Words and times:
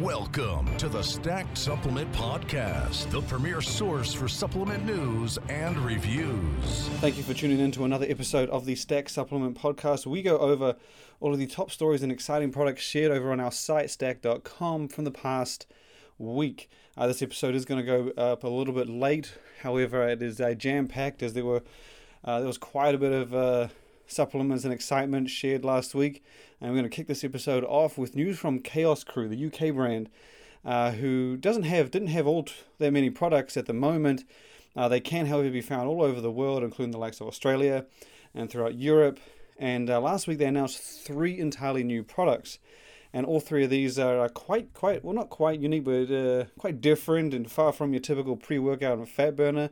Welcome 0.00 0.74
to 0.78 0.88
the 0.88 1.02
Stacked 1.02 1.58
Supplement 1.58 2.10
Podcast, 2.12 3.10
the 3.10 3.20
premier 3.20 3.60
source 3.60 4.14
for 4.14 4.28
supplement 4.28 4.86
news 4.86 5.38
and 5.50 5.76
reviews. 5.76 6.88
Thank 7.00 7.18
you 7.18 7.22
for 7.22 7.34
tuning 7.34 7.60
in 7.60 7.70
to 7.72 7.84
another 7.84 8.06
episode 8.08 8.48
of 8.48 8.64
the 8.64 8.76
Stack 8.76 9.10
Supplement 9.10 9.60
Podcast. 9.60 10.06
We 10.06 10.22
go 10.22 10.38
over 10.38 10.76
all 11.20 11.34
of 11.34 11.38
the 11.38 11.46
top 11.46 11.70
stories 11.70 12.02
and 12.02 12.10
exciting 12.10 12.50
products 12.50 12.80
shared 12.80 13.12
over 13.12 13.30
on 13.30 13.40
our 13.40 13.52
site, 13.52 13.88
stack3d.com, 13.88 14.88
from 14.88 15.04
the 15.04 15.10
past 15.10 15.66
week. 16.16 16.70
Uh, 16.96 17.06
this 17.06 17.20
episode 17.20 17.54
is 17.54 17.66
going 17.66 17.84
to 17.84 17.86
go 17.86 18.10
up 18.16 18.42
a 18.42 18.48
little 18.48 18.72
bit 18.72 18.88
late. 18.88 19.34
However, 19.60 20.08
it 20.08 20.22
is 20.22 20.40
uh, 20.40 20.54
jam 20.54 20.88
packed 20.88 21.22
as 21.22 21.34
there 21.34 21.44
were 21.44 21.62
uh, 22.24 22.38
there 22.38 22.46
was 22.46 22.58
quite 22.58 22.94
a 22.94 22.98
bit 22.98 23.12
of 23.12 23.34
uh, 23.34 23.68
supplements 24.10 24.64
and 24.64 24.72
excitement 24.72 25.30
shared 25.30 25.64
last 25.64 25.94
week. 25.94 26.22
And 26.60 26.70
we're 26.70 26.78
going 26.78 26.90
to 26.90 26.94
kick 26.94 27.06
this 27.06 27.24
episode 27.24 27.64
off 27.64 27.96
with 27.96 28.14
news 28.14 28.38
from 28.38 28.60
Chaos 28.60 29.04
Crew, 29.04 29.28
the 29.28 29.46
UK 29.46 29.74
brand, 29.74 30.10
uh, 30.64 30.92
who 30.92 31.36
doesn't 31.36 31.62
have 31.62 31.90
didn't 31.90 32.08
have 32.08 32.26
all 32.26 32.46
that 32.78 32.92
many 32.92 33.10
products 33.10 33.56
at 33.56 33.66
the 33.66 33.72
moment. 33.72 34.24
Uh, 34.76 34.88
they 34.88 35.00
can, 35.00 35.26
however, 35.26 35.50
be 35.50 35.60
found 35.60 35.88
all 35.88 36.02
over 36.02 36.20
the 36.20 36.30
world, 36.30 36.62
including 36.62 36.92
the 36.92 36.98
likes 36.98 37.20
of 37.20 37.26
Australia 37.26 37.86
and 38.34 38.50
throughout 38.50 38.74
Europe. 38.76 39.18
And 39.58 39.90
uh, 39.90 40.00
last 40.00 40.26
week 40.26 40.38
they 40.38 40.46
announced 40.46 40.80
three 40.80 41.38
entirely 41.38 41.84
new 41.84 42.02
products, 42.02 42.58
and 43.12 43.26
all 43.26 43.40
three 43.40 43.64
of 43.64 43.70
these 43.70 43.98
are 43.98 44.28
quite, 44.30 44.72
quite 44.72 45.04
well, 45.04 45.14
not 45.14 45.28
quite 45.28 45.60
unique, 45.60 45.84
but 45.84 46.10
uh, 46.10 46.44
quite 46.58 46.80
different 46.80 47.34
and 47.34 47.50
far 47.50 47.72
from 47.72 47.92
your 47.92 48.00
typical 48.00 48.36
pre-workout 48.36 48.98
and 48.98 49.08
fat 49.08 49.36
burner. 49.36 49.70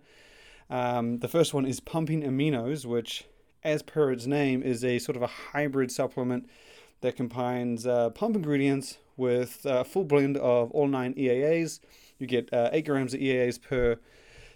Um, 0.68 1.20
the 1.20 1.28
first 1.28 1.54
one 1.54 1.64
is 1.64 1.80
pumping 1.80 2.22
aminos, 2.22 2.84
which, 2.84 3.24
as 3.68 3.82
per 3.82 4.10
its 4.10 4.26
name, 4.26 4.62
is 4.62 4.84
a 4.84 4.98
sort 4.98 5.16
of 5.16 5.22
a 5.22 5.26
hybrid 5.26 5.92
supplement 5.92 6.48
that 7.00 7.16
combines 7.16 7.86
uh, 7.86 8.10
pump 8.10 8.36
ingredients 8.36 8.98
with 9.16 9.60
a 9.64 9.84
full 9.84 10.04
blend 10.04 10.36
of 10.36 10.70
all 10.72 10.88
nine 10.88 11.14
EAAs. 11.14 11.80
You 12.18 12.26
get 12.26 12.52
uh, 12.52 12.70
8 12.72 12.84
grams 12.86 13.14
of 13.14 13.20
EAAs 13.20 13.60
per 13.60 13.98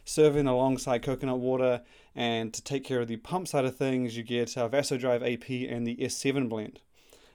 serving 0.04 0.46
alongside 0.46 1.02
coconut 1.02 1.38
water. 1.38 1.82
And 2.14 2.52
to 2.52 2.62
take 2.62 2.84
care 2.84 3.00
of 3.00 3.08
the 3.08 3.16
pump 3.16 3.48
side 3.48 3.64
of 3.64 3.77
things, 3.77 4.16
you 4.16 4.22
get 4.22 4.56
uh, 4.56 4.69
Vasodrive 4.69 5.22
AP 5.22 5.70
and 5.70 5.86
the 5.86 5.97
S7 5.97 6.48
blend. 6.48 6.80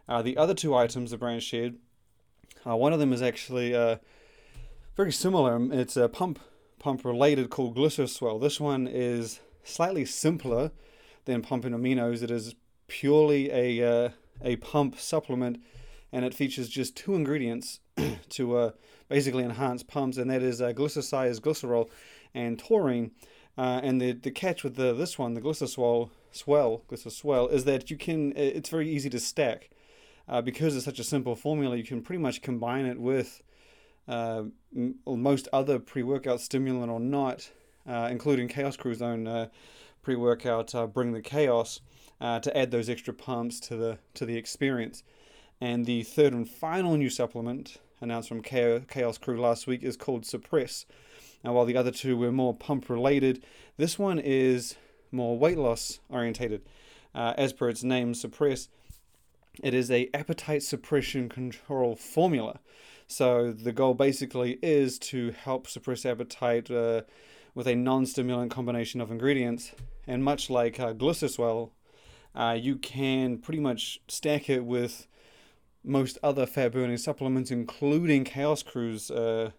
Uh, 0.08 0.22
the 0.22 0.38
other 0.38 0.54
two 0.54 0.76
items 0.76 1.12
the 1.12 1.18
brand 1.18 1.44
shared, 1.44 1.76
uh, 2.66 2.76
one 2.76 2.94
of 2.94 3.00
them 3.00 3.12
is 3.12 3.22
actually 3.22 3.76
uh, 3.76 3.98
very 4.96 5.12
similar. 5.12 5.60
It's 5.72 5.98
a 5.98 6.10
pump 6.10 6.40
pump 6.80 7.04
related 7.04 7.50
called 7.50 7.76
Glycerswell. 7.76 8.40
This 8.40 8.60
one 8.60 8.88
is 8.88 9.40
slightly 9.64 10.06
simpler 10.06 10.72
than 11.28 11.44
pumping 11.44 11.74
aminos. 11.74 12.24
It 12.24 12.32
is 12.32 12.56
purely 12.88 13.52
a 13.52 14.06
uh, 14.06 14.10
a 14.42 14.56
pump 14.56 15.00
supplement, 15.00 15.62
and 16.12 16.26
it 16.26 16.34
features 16.34 16.70
just 16.70 16.96
two 16.96 17.14
ingredients 17.14 17.80
to 18.30 18.58
uh, 18.58 18.72
basically 19.10 19.44
enhance 19.44 19.84
pumps, 19.84 20.18
and 20.18 20.32
that 20.32 20.42
is 20.42 20.60
uh, 20.60 20.72
glycerol, 20.72 21.90
and 22.34 22.58
taurine. 22.58 23.12
Uh, 23.58 23.80
and 23.84 24.02
the 24.02 24.14
the 24.14 24.32
catch 24.32 24.64
with 24.64 24.76
the 24.76 24.94
this 24.94 25.20
one, 25.20 25.36
the 25.36 25.42
glycerswell 25.42 26.10
swell, 26.32 26.84
glycerswell, 26.90 27.52
is 27.52 27.66
that 27.66 27.92
you 27.92 27.98
can 27.98 28.34
it's 28.36 28.70
very 28.70 28.90
easy 28.90 29.10
to 29.12 29.20
stack. 29.20 29.70
Uh, 30.30 30.42
because 30.42 30.76
it's 30.76 30.84
such 30.84 31.00
a 31.00 31.06
simple 31.06 31.38
formula, 31.38 31.78
you 31.78 31.86
can 31.86 32.02
pretty 32.02 32.22
much 32.22 32.42
combine 32.42 32.86
it 32.86 33.00
with 33.00 33.42
uh, 34.10 34.44
most 35.06 35.48
other 35.54 35.80
pre-workout 35.80 36.42
stimulant 36.42 36.92
or 36.92 37.00
not, 37.00 37.50
uh, 37.88 38.08
including 38.12 38.48
Chaos 38.48 38.78
Crew's 38.78 39.02
own 39.02 39.28
uh, 39.28 39.48
pre-workout 40.02 40.74
uh, 40.76 40.88
Bring 40.88 41.14
the 41.14 41.22
Chaos, 41.22 41.82
uh, 42.20 42.40
to 42.40 42.58
add 42.58 42.72
those 42.72 42.90
extra 42.90 43.14
pumps 43.14 43.60
to 43.62 43.76
the 43.76 43.98
to 44.14 44.26
the 44.26 44.38
experience. 44.38 45.04
And 45.60 45.86
the 45.86 46.04
third 46.04 46.34
and 46.34 46.48
final 46.48 46.98
new 46.98 47.10
supplement 47.10 47.78
announced 48.00 48.30
from 48.30 48.42
Chaos 48.42 49.18
Crew 49.18 49.40
last 49.40 49.68
week 49.68 49.84
is 49.84 49.98
called 49.98 50.26
Suppress. 50.26 50.86
Now, 51.44 51.54
while 51.54 51.66
the 51.66 51.78
other 51.78 51.92
two 51.92 52.18
were 52.18 52.32
more 52.32 52.54
pump 52.54 52.90
related, 52.90 53.44
this 53.78 53.98
one 53.98 54.20
is 54.20 54.76
more 55.12 55.38
weight 55.38 55.58
loss 55.58 56.00
orientated. 56.10 56.62
Uh, 57.16 57.34
as 57.38 57.54
per 57.54 57.70
its 57.70 57.84
name, 57.84 58.14
Suppress, 58.14 58.70
it 59.64 59.74
is 59.74 59.90
a 59.90 60.10
appetite 60.14 60.62
suppression 60.62 61.30
control 61.30 61.96
formula. 61.96 62.60
So 63.08 63.52
the 63.52 63.72
goal 63.72 63.94
basically 63.94 64.60
is 64.62 65.00
to 65.00 65.32
help 65.32 65.68
suppress 65.68 66.06
appetite 66.06 66.70
uh, 66.70 67.02
with 67.58 67.66
a 67.66 67.74
non-stimulant 67.74 68.52
combination 68.52 69.02
of 69.02 69.10
ingredients. 69.10 69.72
And 70.06 70.24
much 70.24 70.48
like 70.48 70.80
uh, 70.80 70.94
uh, 72.36 72.54
you 72.54 72.76
can 72.76 73.40
pretty 73.40 73.60
much 73.60 74.00
stack 74.08 74.48
it 74.48 74.64
with 74.64 75.08
most 75.84 76.20
other 76.22 76.46
fat 76.46 76.74
burning 76.74 76.98
supplements, 76.98 77.50
including 77.50 78.26
Chaos 78.26 78.62
Crew's 78.62 79.10
uh, 79.10 79.50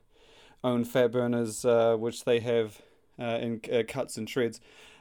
own 0.62 0.84
fat 0.84 1.10
burners, 1.10 1.64
uh, 1.64 1.97
which 1.97 2.25
they 2.25 2.38
have 2.38 2.81
uh, 3.19 3.38
in 3.41 3.60
uh, 3.72 3.82
cuts 3.88 4.16
and 4.16 4.31
shreds. 4.31 4.60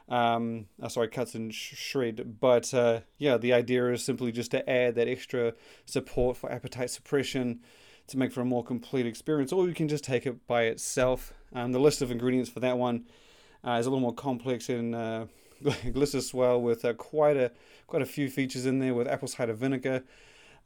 Um, 0.09 0.65
uh, 0.81 0.89
sorry, 0.89 1.09
cuts 1.09 1.35
and 1.35 1.53
sh- 1.53 1.75
shred. 1.75 2.39
But 2.39 2.73
yeah, 3.19 3.37
the 3.37 3.53
idea 3.53 3.93
is 3.93 4.03
simply 4.03 4.31
just 4.31 4.49
to 4.51 4.67
add 4.67 4.95
that 4.95 5.07
extra 5.07 5.53
support 5.85 6.35
for 6.35 6.51
appetite 6.51 6.89
suppression 6.89 7.59
to 8.07 8.17
make 8.17 8.31
for 8.31 8.41
a 8.41 8.45
more 8.45 8.63
complete 8.63 9.05
experience, 9.05 9.51
or 9.51 9.67
you 9.67 9.73
can 9.73 9.87
just 9.87 10.03
take 10.03 10.25
it 10.25 10.47
by 10.47 10.63
itself. 10.63 11.33
Um, 11.53 11.71
the 11.71 11.79
list 11.79 12.01
of 12.01 12.11
ingredients 12.11 12.49
for 12.49 12.59
that 12.61 12.77
one 12.77 13.05
is 13.65 13.85
a 13.85 13.89
little 13.89 13.99
more 13.99 14.13
complex 14.13 14.69
in 14.69 14.93
and 15.65 15.95
Glycerswell 15.95 16.61
with 16.61 16.85
uh, 16.85 16.93
quite 16.93 17.37
a 17.37 17.51
quite 17.87 18.01
a 18.01 18.05
few 18.05 18.29
features 18.29 18.65
in 18.65 18.79
there 18.79 18.93
with 18.93 19.07
apple 19.07 19.27
cider 19.27 19.53
vinegar, 19.53 20.03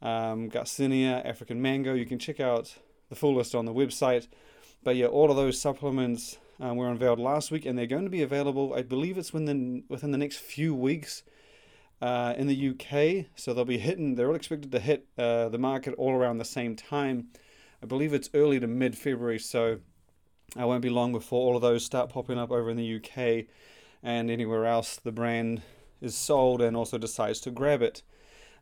um, 0.02 0.50
Garcinia, 0.50 1.24
African 1.24 1.62
mango. 1.62 1.94
You 1.94 2.06
can 2.06 2.18
check 2.18 2.40
out 2.40 2.76
the 3.08 3.16
full 3.16 3.34
list 3.34 3.54
on 3.54 3.64
the 3.64 3.72
website. 3.72 4.28
But 4.84 4.96
yeah, 4.96 5.06
all 5.06 5.30
of 5.30 5.36
those 5.36 5.60
supplements 5.60 6.38
um, 6.60 6.76
were 6.76 6.90
unveiled 6.90 7.20
last 7.20 7.50
week, 7.50 7.64
and 7.64 7.78
they're 7.78 7.86
going 7.86 8.04
to 8.04 8.10
be 8.10 8.22
available. 8.22 8.74
I 8.74 8.82
believe 8.82 9.16
it's 9.16 9.32
within 9.32 9.84
within 9.88 10.10
the 10.10 10.18
next 10.18 10.38
few 10.38 10.74
weeks 10.74 11.22
uh, 12.02 12.34
in 12.36 12.48
the 12.48 12.70
UK. 12.70 13.26
So 13.36 13.54
they'll 13.54 13.64
be 13.64 13.78
hitting. 13.78 14.16
They're 14.16 14.28
all 14.28 14.34
expected 14.34 14.72
to 14.72 14.80
hit 14.80 15.06
uh, 15.16 15.48
the 15.48 15.58
market 15.58 15.94
all 15.96 16.12
around 16.12 16.38
the 16.38 16.44
same 16.44 16.74
time. 16.74 17.28
I 17.80 17.86
believe 17.86 18.12
it's 18.12 18.28
early 18.34 18.58
to 18.58 18.66
mid 18.66 18.98
February. 18.98 19.38
So 19.38 19.78
I 20.56 20.64
won't 20.64 20.82
be 20.82 20.90
long 20.90 21.12
before 21.12 21.46
all 21.46 21.56
of 21.56 21.62
those 21.62 21.84
start 21.84 22.10
popping 22.10 22.38
up 22.38 22.50
over 22.50 22.68
in 22.68 22.76
the 22.76 22.96
UK 22.96 23.46
and 24.02 24.30
anywhere 24.30 24.66
else 24.66 24.96
the 24.96 25.12
brand 25.12 25.62
is 26.00 26.16
sold 26.16 26.60
and 26.60 26.76
also 26.76 26.98
decides 26.98 27.40
to 27.40 27.52
grab 27.52 27.80
it. 27.80 28.02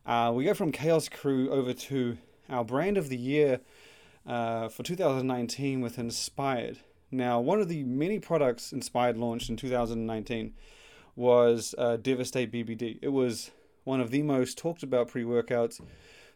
Uh, 0.05 0.31
we 0.33 0.45
go 0.45 0.53
from 0.53 0.71
Chaos 0.71 1.09
Crew 1.09 1.49
over 1.49 1.73
to 1.73 2.17
our 2.47 2.63
brand 2.63 2.97
of 2.97 3.09
the 3.09 3.17
year 3.17 3.59
uh, 4.27 4.69
for 4.69 4.83
2019 4.83 5.81
with 5.81 5.97
Inspired. 5.97 6.77
Now, 7.09 7.39
one 7.39 7.59
of 7.59 7.67
the 7.67 7.83
many 7.83 8.19
products 8.19 8.71
Inspired 8.71 9.17
launched 9.17 9.49
in 9.49 9.57
2019 9.57 10.53
was 11.21 11.75
uh, 11.77 11.97
DVST8 12.01 12.51
BBD. 12.51 12.97
It 13.01 13.09
was 13.09 13.51
one 13.83 14.01
of 14.01 14.09
the 14.09 14.23
most 14.23 14.57
talked 14.57 14.81
about 14.81 15.07
pre 15.07 15.23
workouts 15.23 15.79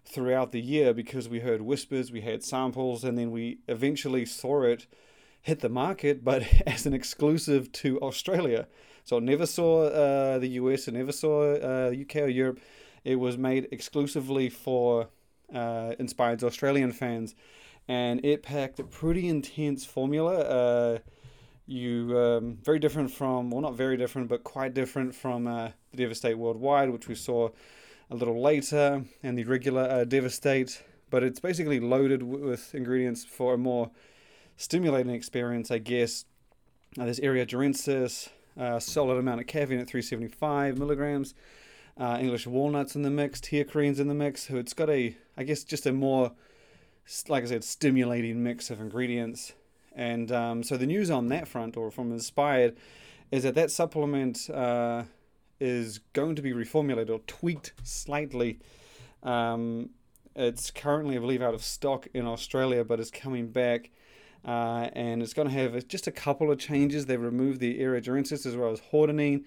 throughout 0.05 0.51
the 0.51 0.61
year 0.61 0.93
because 0.93 1.27
we 1.27 1.39
heard 1.39 1.63
whispers, 1.63 2.11
we 2.11 2.21
had 2.21 2.43
samples, 2.43 3.03
and 3.03 3.17
then 3.17 3.31
we 3.31 3.57
eventually 3.67 4.25
saw 4.25 4.61
it 4.61 4.85
hit 5.41 5.61
the 5.61 5.69
market, 5.69 6.23
but 6.23 6.43
as 6.67 6.85
an 6.85 6.93
exclusive 6.93 7.71
to 7.71 7.99
Australia. 7.99 8.67
So 9.03 9.17
I 9.17 9.19
never 9.19 9.47
saw 9.47 9.85
uh, 9.85 10.37
the 10.37 10.49
US, 10.61 10.87
I 10.87 10.91
never 10.91 11.11
saw 11.11 11.53
uh, 11.55 11.91
UK 11.99 12.17
or 12.17 12.27
Europe. 12.27 12.59
It 13.03 13.15
was 13.15 13.37
made 13.39 13.67
exclusively 13.71 14.49
for 14.49 15.09
uh, 15.53 15.93
Inspired's 15.97 16.43
Australian 16.43 16.91
fans, 16.91 17.33
and 17.87 18.23
it 18.23 18.43
packed 18.43 18.79
a 18.79 18.83
pretty 18.83 19.27
intense 19.27 19.83
formula. 19.83 21.01
You 21.67 22.17
um, 22.17 22.57
very 22.61 22.77
different 22.77 23.11
from, 23.11 23.49
well, 23.49 23.61
not 23.61 23.75
very 23.75 23.97
different, 23.97 24.29
but 24.29 24.43
quite 24.43 24.73
different 24.73 25.15
from 25.15 25.47
uh, 25.47 25.69
the 25.91 25.97
Devastate 25.97 26.37
Worldwide, 26.37 26.91
which 26.91 27.07
we 27.07 27.15
saw 27.15 27.49
a 28.11 28.15
little 28.15 28.39
later, 28.39 29.03
and 29.23 29.37
the 29.37 29.43
regular 29.45 29.81
uh, 29.81 30.03
Devastate. 30.03 30.83
But 31.09 31.23
it's 31.23 31.39
basically 31.39 31.79
loaded 31.79 32.21
with 32.23 32.75
ingredients 32.75 33.25
for 33.25 33.55
a 33.55 33.57
more 33.57 33.89
stimulating 34.57 35.13
experience, 35.13 35.71
I 35.71 35.79
guess. 35.79 36.25
Uh, 36.99 37.05
there's 37.05 37.19
Eria 37.19 37.45
Jarensis, 37.45 38.29
uh, 38.57 38.79
solid 38.79 39.17
amount 39.17 39.41
of 39.41 39.47
caffeine 39.47 39.79
at 39.79 39.87
375 39.87 40.77
milligrams. 40.77 41.33
Uh, 41.97 42.17
English 42.19 42.45
walnuts 42.45 42.95
in 42.95 43.03
the 43.03 43.09
mix, 43.09 43.39
teacrine's 43.39 43.99
in 43.99 44.07
the 44.07 44.13
mix. 44.13 44.47
So 44.47 44.57
it's 44.57 44.73
got 44.73 44.89
a, 44.89 45.15
I 45.37 45.43
guess, 45.43 45.63
just 45.63 45.85
a 45.85 45.93
more, 45.93 46.33
like 47.27 47.43
I 47.43 47.47
said, 47.47 47.63
stimulating 47.63 48.43
mix 48.43 48.69
of 48.69 48.79
ingredients. 48.79 49.53
And 49.95 50.31
um, 50.31 50.63
so 50.63 50.77
the 50.77 50.85
news 50.85 51.09
on 51.09 51.29
that 51.29 51.47
front, 51.47 51.77
or 51.77 51.89
from 51.89 52.11
Inspired, 52.11 52.75
is 53.31 53.43
that 53.43 53.55
that 53.55 53.71
supplement 53.71 54.49
uh, 54.49 55.03
is 55.59 55.99
going 56.13 56.35
to 56.35 56.41
be 56.41 56.51
reformulated 56.51 57.09
or 57.09 57.19
tweaked 57.19 57.73
slightly. 57.83 58.59
Um, 59.23 59.91
it's 60.35 60.69
currently, 60.69 61.15
I 61.15 61.19
believe, 61.19 61.41
out 61.41 61.53
of 61.53 61.63
stock 61.63 62.07
in 62.13 62.27
Australia, 62.27 62.83
but 62.83 62.99
is 62.99 63.09
coming 63.09 63.47
back 63.47 63.89
uh, 64.45 64.89
and 64.93 65.23
it's 65.23 65.33
going 65.33 65.47
to 65.47 65.53
have 65.53 65.87
just 65.87 66.07
a 66.07 66.11
couple 66.11 66.51
of 66.51 66.59
changes. 66.59 67.05
They've 67.05 67.19
removed 67.21 67.59
the 67.59 67.79
eria 67.79 68.01
jarensis 68.01 68.45
as 68.45 68.55
well 68.55 68.71
as 68.71 68.81
hordenine, 68.91 69.45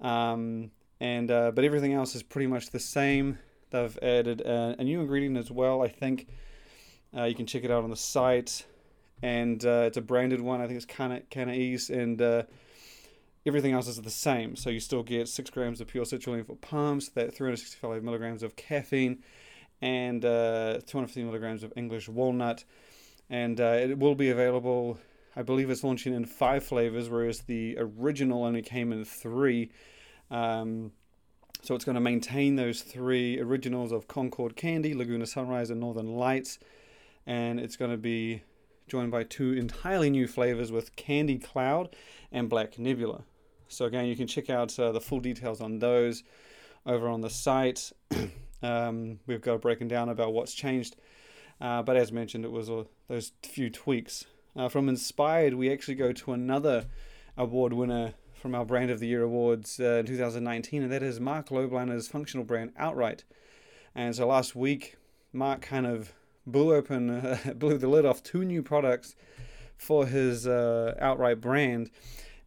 um, 0.00 0.70
and 1.00 1.30
uh, 1.30 1.50
but 1.50 1.64
everything 1.64 1.94
else 1.94 2.14
is 2.14 2.22
pretty 2.22 2.46
much 2.46 2.70
the 2.70 2.78
same. 2.78 3.38
They've 3.70 3.98
added 4.02 4.42
a, 4.42 4.76
a 4.78 4.84
new 4.84 5.00
ingredient 5.00 5.36
as 5.36 5.50
well. 5.50 5.82
I 5.82 5.88
think 5.88 6.28
Uh, 7.16 7.24
you 7.24 7.34
can 7.34 7.46
check 7.46 7.64
it 7.64 7.70
out 7.70 7.82
on 7.82 7.90
the 7.90 7.96
site, 7.96 8.66
and 9.22 9.64
uh, 9.64 9.84
it's 9.86 9.96
a 9.96 10.02
branded 10.02 10.40
one. 10.40 10.60
I 10.60 10.66
think 10.66 10.76
it's 10.76 11.20
Canna 11.30 11.52
East, 11.52 11.90
and 11.90 12.20
uh, 12.20 12.42
everything 13.46 13.72
else 13.72 13.88
is 13.88 14.00
the 14.00 14.10
same. 14.10 14.56
So 14.56 14.70
you 14.70 14.80
still 14.80 15.02
get 15.02 15.28
6 15.28 15.50
grams 15.50 15.80
of 15.80 15.88
pure 15.88 16.04
citrulline 16.04 16.46
for 16.46 16.56
pumps, 16.56 17.08
that 17.10 17.34
365 17.34 18.02
milligrams 18.02 18.42
of 18.42 18.56
caffeine, 18.56 19.22
and 19.80 20.24
uh, 20.24 20.80
250 20.86 21.24
milligrams 21.24 21.62
of 21.62 21.72
English 21.76 22.08
walnut. 22.08 22.64
And 23.30 23.60
uh, 23.60 23.78
it 23.80 23.98
will 23.98 24.14
be 24.14 24.30
available, 24.30 24.98
I 25.34 25.42
believe 25.42 25.70
it's 25.70 25.82
launching 25.82 26.14
in 26.14 26.24
five 26.24 26.64
flavors, 26.64 27.08
whereas 27.08 27.40
the 27.40 27.76
original 27.78 28.44
only 28.44 28.62
came 28.62 28.92
in 28.92 29.04
three. 29.04 29.70
Um, 30.30 30.92
so 31.62 31.74
it's 31.74 31.84
going 31.84 31.94
to 31.94 32.00
maintain 32.00 32.56
those 32.56 32.82
three 32.82 33.40
originals 33.40 33.90
of 33.90 34.06
Concord 34.06 34.56
Candy, 34.56 34.94
Laguna 34.94 35.26
Sunrise, 35.26 35.70
and 35.70 35.80
Northern 35.80 36.14
Lights. 36.14 36.58
And 37.26 37.58
it's 37.58 37.76
going 37.76 37.90
to 37.90 37.96
be 37.96 38.42
joined 38.86 39.10
by 39.10 39.24
two 39.24 39.52
entirely 39.52 40.10
new 40.10 40.28
flavors 40.28 40.70
with 40.70 40.94
Candy 40.96 41.38
Cloud 41.38 41.94
and 42.30 42.48
Black 42.48 42.78
Nebula. 42.78 43.24
So 43.68 43.84
again, 43.84 44.06
you 44.06 44.14
can 44.14 44.26
check 44.26 44.48
out 44.48 44.78
uh, 44.78 44.92
the 44.92 45.00
full 45.00 45.20
details 45.20 45.60
on 45.60 45.80
those 45.80 46.22
over 46.84 47.08
on 47.08 47.20
the 47.20 47.30
site. 47.30 47.90
um, 48.62 49.18
we've 49.26 49.40
got 49.40 49.60
broken 49.60 49.88
down 49.88 50.08
about 50.08 50.32
what's 50.32 50.54
changed, 50.54 50.96
uh, 51.60 51.82
but 51.82 51.96
as 51.96 52.12
mentioned, 52.12 52.44
it 52.44 52.52
was 52.52 52.70
uh, 52.70 52.84
those 53.08 53.32
few 53.42 53.70
tweaks. 53.70 54.24
Uh, 54.54 54.68
from 54.68 54.88
Inspired, 54.88 55.54
we 55.54 55.70
actually 55.70 55.96
go 55.96 56.12
to 56.12 56.32
another 56.32 56.86
award 57.36 57.72
winner 57.72 58.14
from 58.34 58.54
our 58.54 58.64
Brand 58.64 58.90
of 58.90 59.00
the 59.00 59.08
Year 59.08 59.22
awards 59.22 59.80
uh, 59.80 59.96
in 60.00 60.06
2019, 60.06 60.82
and 60.82 60.92
that 60.92 61.02
is 61.02 61.18
Mark 61.18 61.48
Lobliner's 61.48 62.06
functional 62.06 62.44
brand 62.44 62.72
Outright. 62.76 63.24
And 63.94 64.14
so 64.14 64.28
last 64.28 64.54
week, 64.54 64.96
Mark 65.32 65.60
kind 65.62 65.86
of 65.86 66.12
blew 66.46 66.74
open, 66.74 67.38
blew 67.56 67.78
the 67.78 67.88
lid 67.88 68.06
off 68.06 68.22
two 68.22 68.44
new 68.44 68.62
products 68.62 69.14
for 69.76 70.06
his 70.06 70.46
uh, 70.46 70.94
Outright 71.00 71.40
brand 71.40 71.90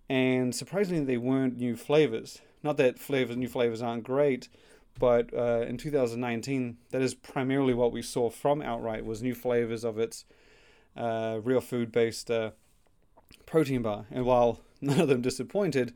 and 0.10 0.56
surprisingly, 0.56 1.04
they 1.06 1.18
weren't 1.18 1.58
new 1.58 1.76
flavors. 1.76 2.42
Not 2.64 2.78
that 2.78 2.98
flavors, 2.98 3.38
new 3.38 3.48
flavors 3.48 3.82
aren't 3.82 4.04
great, 4.04 4.50
but 4.98 5.32
uh, 5.34 5.62
in 5.68 5.78
2019, 5.78 6.78
that 6.90 7.02
is 7.02 7.14
primarily 7.14 7.76
what 7.76 7.92
we 7.94 8.02
saw 8.02 8.30
from 8.30 8.62
Outright 8.62 9.06
was 9.06 9.22
new 9.22 9.36
flavors 9.36 9.84
of 9.84 10.00
its 10.00 10.26
uh, 10.98 11.40
real 11.44 11.62
food-based 11.62 12.32
uh, 12.32 12.52
protein 13.46 13.84
bar. 13.84 14.06
And 14.10 14.26
while 14.26 14.62
none 14.82 15.00
of 15.00 15.08
them 15.08 15.22
disappointed, 15.22 15.94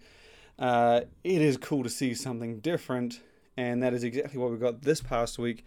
uh, 0.59 1.01
it 1.23 1.41
is 1.41 1.57
cool 1.57 1.81
to 1.83 1.89
see 1.89 2.13
something 2.13 2.59
different, 2.59 3.19
and 3.57 3.81
that 3.81 3.93
is 3.95 4.03
exactly 4.03 4.39
what 4.39 4.51
we 4.51 4.57
got 4.57 4.83
this 4.83 5.01
past 5.01 5.39
week, 5.39 5.65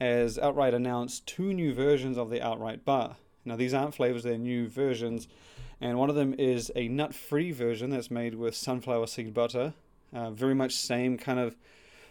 as 0.00 0.38
Outright 0.38 0.74
announced 0.74 1.26
two 1.26 1.52
new 1.52 1.74
versions 1.74 2.16
of 2.16 2.30
the 2.30 2.42
Outright 2.42 2.84
bar. 2.84 3.16
Now 3.44 3.56
these 3.56 3.74
aren't 3.74 3.94
flavors; 3.94 4.22
they're 4.22 4.38
new 4.38 4.68
versions 4.68 5.28
and 5.80 5.98
one 5.98 6.10
of 6.10 6.16
them 6.16 6.34
is 6.38 6.70
a 6.76 6.88
nut-free 6.88 7.52
version 7.52 7.90
that's 7.90 8.10
made 8.10 8.34
with 8.34 8.54
sunflower 8.54 9.06
seed 9.06 9.32
butter. 9.32 9.72
Uh, 10.12 10.30
very 10.30 10.54
much 10.54 10.74
same 10.74 11.16
kind 11.16 11.38
of 11.38 11.56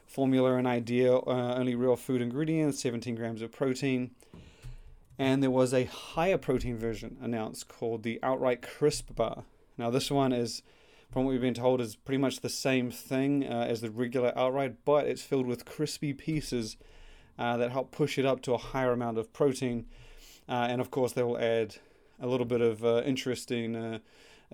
formula 0.08 0.56
and 0.56 0.66
idea, 0.66 1.16
uh, 1.16 1.56
only 1.56 1.76
real 1.76 1.96
food 1.96 2.22
ingredients, 2.22 2.82
17 2.82 3.14
grams 3.14 3.42
of 3.44 3.52
protein. 3.52 4.12
And 5.20 5.44
there 5.44 5.52
was 5.52 5.74
a 5.74 5.84
higher 5.84 6.38
protein 6.38 6.78
version 6.78 7.18
announced 7.22 7.68
called 7.68 8.02
the 8.04 8.20
Outright 8.24 8.64
Crisp 8.64 9.16
Bar. 9.16 9.44
Now 9.78 9.92
this 9.92 10.10
one 10.10 10.34
is, 10.34 10.64
from 11.12 11.26
what 11.26 11.32
we've 11.32 11.42
been 11.42 11.54
told, 11.54 11.80
is 11.80 11.96
pretty 11.96 12.18
much 12.18 12.40
the 12.40 12.50
same 12.50 12.90
thing 12.90 13.46
uh, 13.46 13.68
as 13.70 13.82
the 13.82 13.92
regular 13.92 14.34
Outright, 14.36 14.78
but 14.84 15.06
it's 15.06 15.22
filled 15.22 15.46
with 15.46 15.66
crispy 15.66 16.14
pieces 16.14 16.78
uh, 17.40 17.56
that 17.58 17.72
help 17.72 17.92
push 17.92 18.20
it 18.20 18.26
up 18.26 18.42
to 18.42 18.54
a 18.54 18.58
higher 18.58 18.92
amount 18.92 19.18
of 19.18 19.32
protein. 19.32 19.86
Uh, 20.48 20.68
and 20.70 20.82
of 20.82 20.92
course, 20.92 21.14
they 21.14 21.24
will 21.24 21.40
add 21.40 21.76
a 22.22 22.28
little 22.28 22.46
bit 22.46 22.60
of 22.60 22.84
uh, 22.84 23.02
interesting 23.06 23.76
uh, 23.76 24.00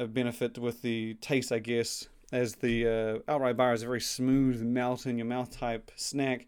benefit 0.08 0.58
with 0.60 0.84
the 0.84 1.16
taste, 1.16 1.52
I 1.52 1.60
guess, 1.60 2.08
as 2.32 2.56
the 2.56 3.24
outright 3.28 3.58
bar 3.58 3.74
is 3.74 3.82
a 3.82 3.88
very 3.88 4.02
smooth, 4.02 4.62
melt 4.62 5.06
in 5.06 5.18
your 5.18 5.26
mouth 5.26 5.58
type 5.58 5.92
snack. 5.96 6.48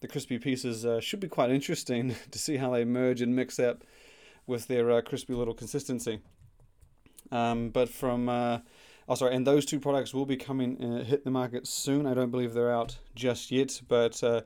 The 0.00 0.08
crispy 0.08 0.38
pieces 0.38 0.84
should 1.04 1.20
be 1.20 1.28
quite 1.28 1.50
interesting 1.50 2.16
to 2.30 2.38
see 2.38 2.56
how 2.56 2.70
they 2.72 2.84
merge 2.84 3.22
and 3.22 3.36
mix 3.36 3.58
up 3.58 3.84
with 4.46 4.66
their 4.66 5.00
crispy 5.02 5.34
little 5.34 5.54
consistency. 5.54 6.20
Um, 7.30 7.70
but 7.70 7.88
from 7.88 8.28
oh 9.08 9.14
sorry, 9.14 9.34
and 9.34 9.46
those 9.46 9.64
two 9.64 9.80
products 9.80 10.12
will 10.12 10.26
be 10.26 10.36
coming 10.36 10.82
uh, 10.82 11.04
hit 11.04 11.24
the 11.24 11.30
market 11.30 11.66
soon. 11.66 12.06
I 12.06 12.14
don't 12.14 12.30
believe 12.30 12.54
they're 12.54 12.72
out 12.72 12.98
just 13.14 13.50
yet, 13.50 13.80
but 13.88 14.22
uh, 14.22 14.42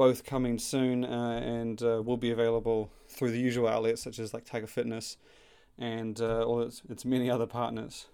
both 0.00 0.24
coming 0.24 0.58
soon 0.58 1.04
uh, 1.04 1.42
and 1.44 1.82
uh, 1.82 2.00
will 2.02 2.16
be 2.16 2.30
available 2.30 2.90
through 3.06 3.30
the 3.30 3.38
usual 3.38 3.68
outlets 3.68 4.00
such 4.00 4.18
as 4.18 4.32
like 4.32 4.46
Tiger 4.46 4.66
Fitness 4.66 5.18
and 5.78 6.22
uh, 6.22 6.42
all 6.42 6.62
its, 6.62 6.80
its 6.88 7.04
many 7.04 7.28
other 7.28 7.44
partners. 7.44 8.06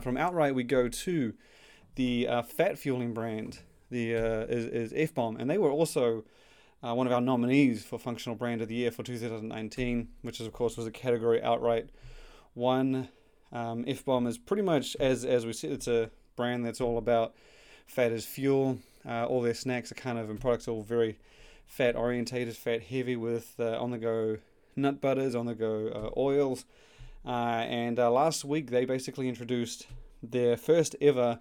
From 0.00 0.16
Outright, 0.16 0.52
we 0.56 0.64
go 0.64 0.88
to 0.88 1.32
the 1.94 2.26
fat 2.48 2.76
fueling 2.76 3.14
brand, 3.14 3.60
the 3.88 4.14
is, 4.14 4.66
is 4.66 4.92
F 4.96 5.14
Bomb, 5.14 5.36
and 5.36 5.48
they 5.48 5.58
were 5.58 5.70
also 5.70 6.24
uh, 6.82 6.92
one 6.92 7.06
of 7.06 7.12
our 7.12 7.20
nominees 7.20 7.84
for 7.84 8.00
Functional 8.00 8.34
Brand 8.34 8.60
of 8.60 8.66
the 8.66 8.74
Year 8.74 8.90
for 8.90 9.04
2019, 9.04 10.08
which 10.22 10.40
is 10.40 10.46
of 10.48 10.52
course 10.52 10.76
was 10.76 10.88
a 10.88 10.90
category 10.90 11.40
Outright 11.40 11.90
one. 12.54 13.10
Um, 13.52 13.84
F 13.86 14.04
Bomb 14.04 14.26
is 14.26 14.38
pretty 14.38 14.64
much 14.64 14.96
as 14.98 15.24
as 15.24 15.46
we 15.46 15.52
said, 15.52 15.70
it's 15.70 15.86
a 15.86 16.10
brand 16.34 16.66
that's 16.66 16.80
all 16.80 16.98
about 16.98 17.36
fat 17.86 18.10
as 18.10 18.24
fuel. 18.24 18.78
Uh, 19.06 19.26
all 19.26 19.42
their 19.42 19.54
snacks 19.54 19.90
are 19.90 19.96
kind 19.96 20.18
of 20.18 20.30
and 20.30 20.40
products 20.40 20.68
all 20.68 20.82
very 20.82 21.18
fat 21.66 21.96
orientated, 21.96 22.56
fat 22.56 22.82
heavy 22.82 23.16
with 23.16 23.58
on 23.58 23.90
the 23.90 23.98
go 23.98 24.38
nut 24.76 25.00
butters, 25.00 25.34
on 25.34 25.46
the 25.46 25.54
go 25.54 26.12
oils. 26.16 26.64
Uh, 27.24 27.64
and 27.68 27.98
uh, 27.98 28.10
last 28.10 28.44
week 28.44 28.70
they 28.70 28.84
basically 28.84 29.28
introduced 29.28 29.86
their 30.22 30.56
first 30.56 30.96
ever 31.00 31.38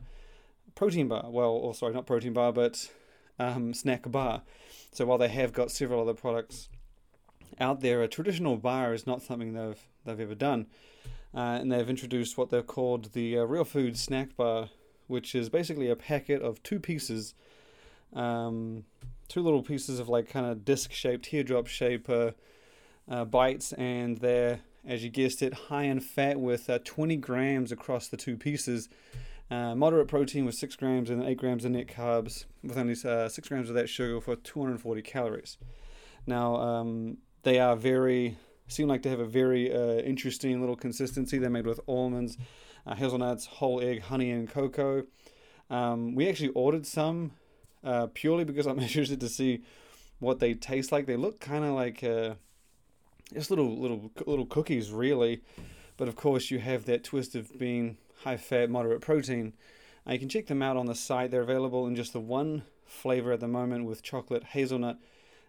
protein 0.75 1.07
bar. 1.07 1.29
Well, 1.29 1.49
or 1.49 1.73
sorry, 1.73 1.93
not 1.93 2.05
protein 2.05 2.33
bar, 2.33 2.53
but 2.53 2.91
um, 3.39 3.73
snack 3.73 4.09
bar. 4.11 4.43
So 4.91 5.05
while 5.05 5.17
they 5.17 5.29
have 5.29 5.53
got 5.53 5.71
several 5.71 6.01
other 6.01 6.13
products 6.13 6.69
out 7.59 7.81
there, 7.81 8.01
a 8.01 8.07
traditional 8.07 8.57
bar 8.57 8.93
is 8.93 9.07
not 9.07 9.21
something 9.21 9.53
they've 9.53 9.79
they've 10.05 10.19
ever 10.19 10.35
done. 10.35 10.67
Uh, 11.33 11.57
and 11.61 11.71
they've 11.71 11.89
introduced 11.89 12.37
what 12.37 12.49
they've 12.49 12.67
called 12.67 13.13
the 13.13 13.37
uh, 13.37 13.43
Real 13.43 13.63
Food 13.63 13.97
Snack 13.97 14.35
Bar, 14.35 14.69
which 15.07 15.33
is 15.33 15.49
basically 15.49 15.89
a 15.89 15.95
packet 15.95 16.41
of 16.41 16.61
two 16.61 16.79
pieces, 16.79 17.33
um, 18.13 18.83
two 19.27 19.41
little 19.41 19.63
pieces 19.63 19.99
of 19.99 20.09
like 20.09 20.29
kind 20.29 20.45
of 20.45 20.65
disc 20.65 20.91
shaped, 20.91 21.25
teardrop 21.25 21.67
shape 21.67 22.09
uh, 22.09 22.31
uh, 23.09 23.25
bites, 23.25 23.73
and 23.73 24.17
they're 24.17 24.59
as 24.85 25.03
you 25.03 25.09
guessed 25.09 25.41
it, 25.41 25.53
high 25.53 25.83
in 25.83 25.99
fat 25.99 26.39
with 26.39 26.69
uh, 26.69 26.79
20 26.83 27.15
grams 27.17 27.71
across 27.71 28.07
the 28.07 28.17
two 28.17 28.35
pieces. 28.35 28.89
Uh, 29.49 29.75
moderate 29.75 30.07
protein 30.07 30.45
with 30.45 30.55
6 30.55 30.75
grams 30.77 31.09
and 31.09 31.23
8 31.23 31.37
grams 31.37 31.65
of 31.65 31.71
net 31.71 31.87
carbs, 31.87 32.45
with 32.63 32.77
only 32.77 32.95
uh, 33.05 33.27
6 33.27 33.47
grams 33.47 33.69
of 33.69 33.75
that 33.75 33.89
sugar 33.89 34.19
for 34.21 34.35
240 34.35 35.01
calories. 35.01 35.57
Now, 36.25 36.55
um, 36.55 37.17
they 37.43 37.59
are 37.59 37.75
very, 37.75 38.37
seem 38.67 38.87
like 38.87 39.03
they 39.03 39.09
have 39.09 39.19
a 39.19 39.25
very 39.25 39.73
uh, 39.73 40.01
interesting 40.01 40.59
little 40.61 40.75
consistency. 40.75 41.37
They're 41.37 41.49
made 41.49 41.67
with 41.67 41.81
almonds, 41.85 42.37
uh, 42.87 42.95
hazelnuts, 42.95 43.45
whole 43.45 43.81
egg, 43.81 44.03
honey, 44.03 44.31
and 44.31 44.49
cocoa. 44.49 45.03
Um, 45.69 46.15
we 46.15 46.29
actually 46.29 46.49
ordered 46.49 46.85
some 46.85 47.31
uh, 47.83 48.07
purely 48.13 48.43
because 48.43 48.67
I'm 48.67 48.79
interested 48.89 49.19
to 49.19 49.29
see 49.29 49.63
what 50.19 50.39
they 50.39 50.53
taste 50.53 50.91
like. 50.91 51.05
They 51.05 51.15
look 51.15 51.39
kind 51.39 51.65
of 51.65 51.71
like 51.71 52.03
just 53.33 53.49
little 53.49 53.79
little 53.79 54.11
little 54.25 54.45
cookies 54.45 54.91
really. 54.91 55.41
But 55.97 56.07
of 56.07 56.15
course 56.15 56.49
you 56.49 56.59
have 56.59 56.85
that 56.85 57.03
twist 57.03 57.35
of 57.35 57.57
being 57.57 57.97
high 58.23 58.37
fat 58.37 58.69
moderate 58.69 59.01
protein. 59.01 59.53
Uh, 60.07 60.13
you 60.13 60.19
can 60.19 60.29
check 60.29 60.47
them 60.47 60.61
out 60.61 60.77
on 60.77 60.87
the 60.87 60.95
site. 60.95 61.31
They're 61.31 61.41
available 61.41 61.87
in 61.87 61.95
just 61.95 62.13
the 62.13 62.19
one 62.19 62.63
flavor 62.85 63.31
at 63.31 63.39
the 63.39 63.47
moment 63.47 63.85
with 63.85 64.01
chocolate 64.01 64.43
hazelnut. 64.43 64.97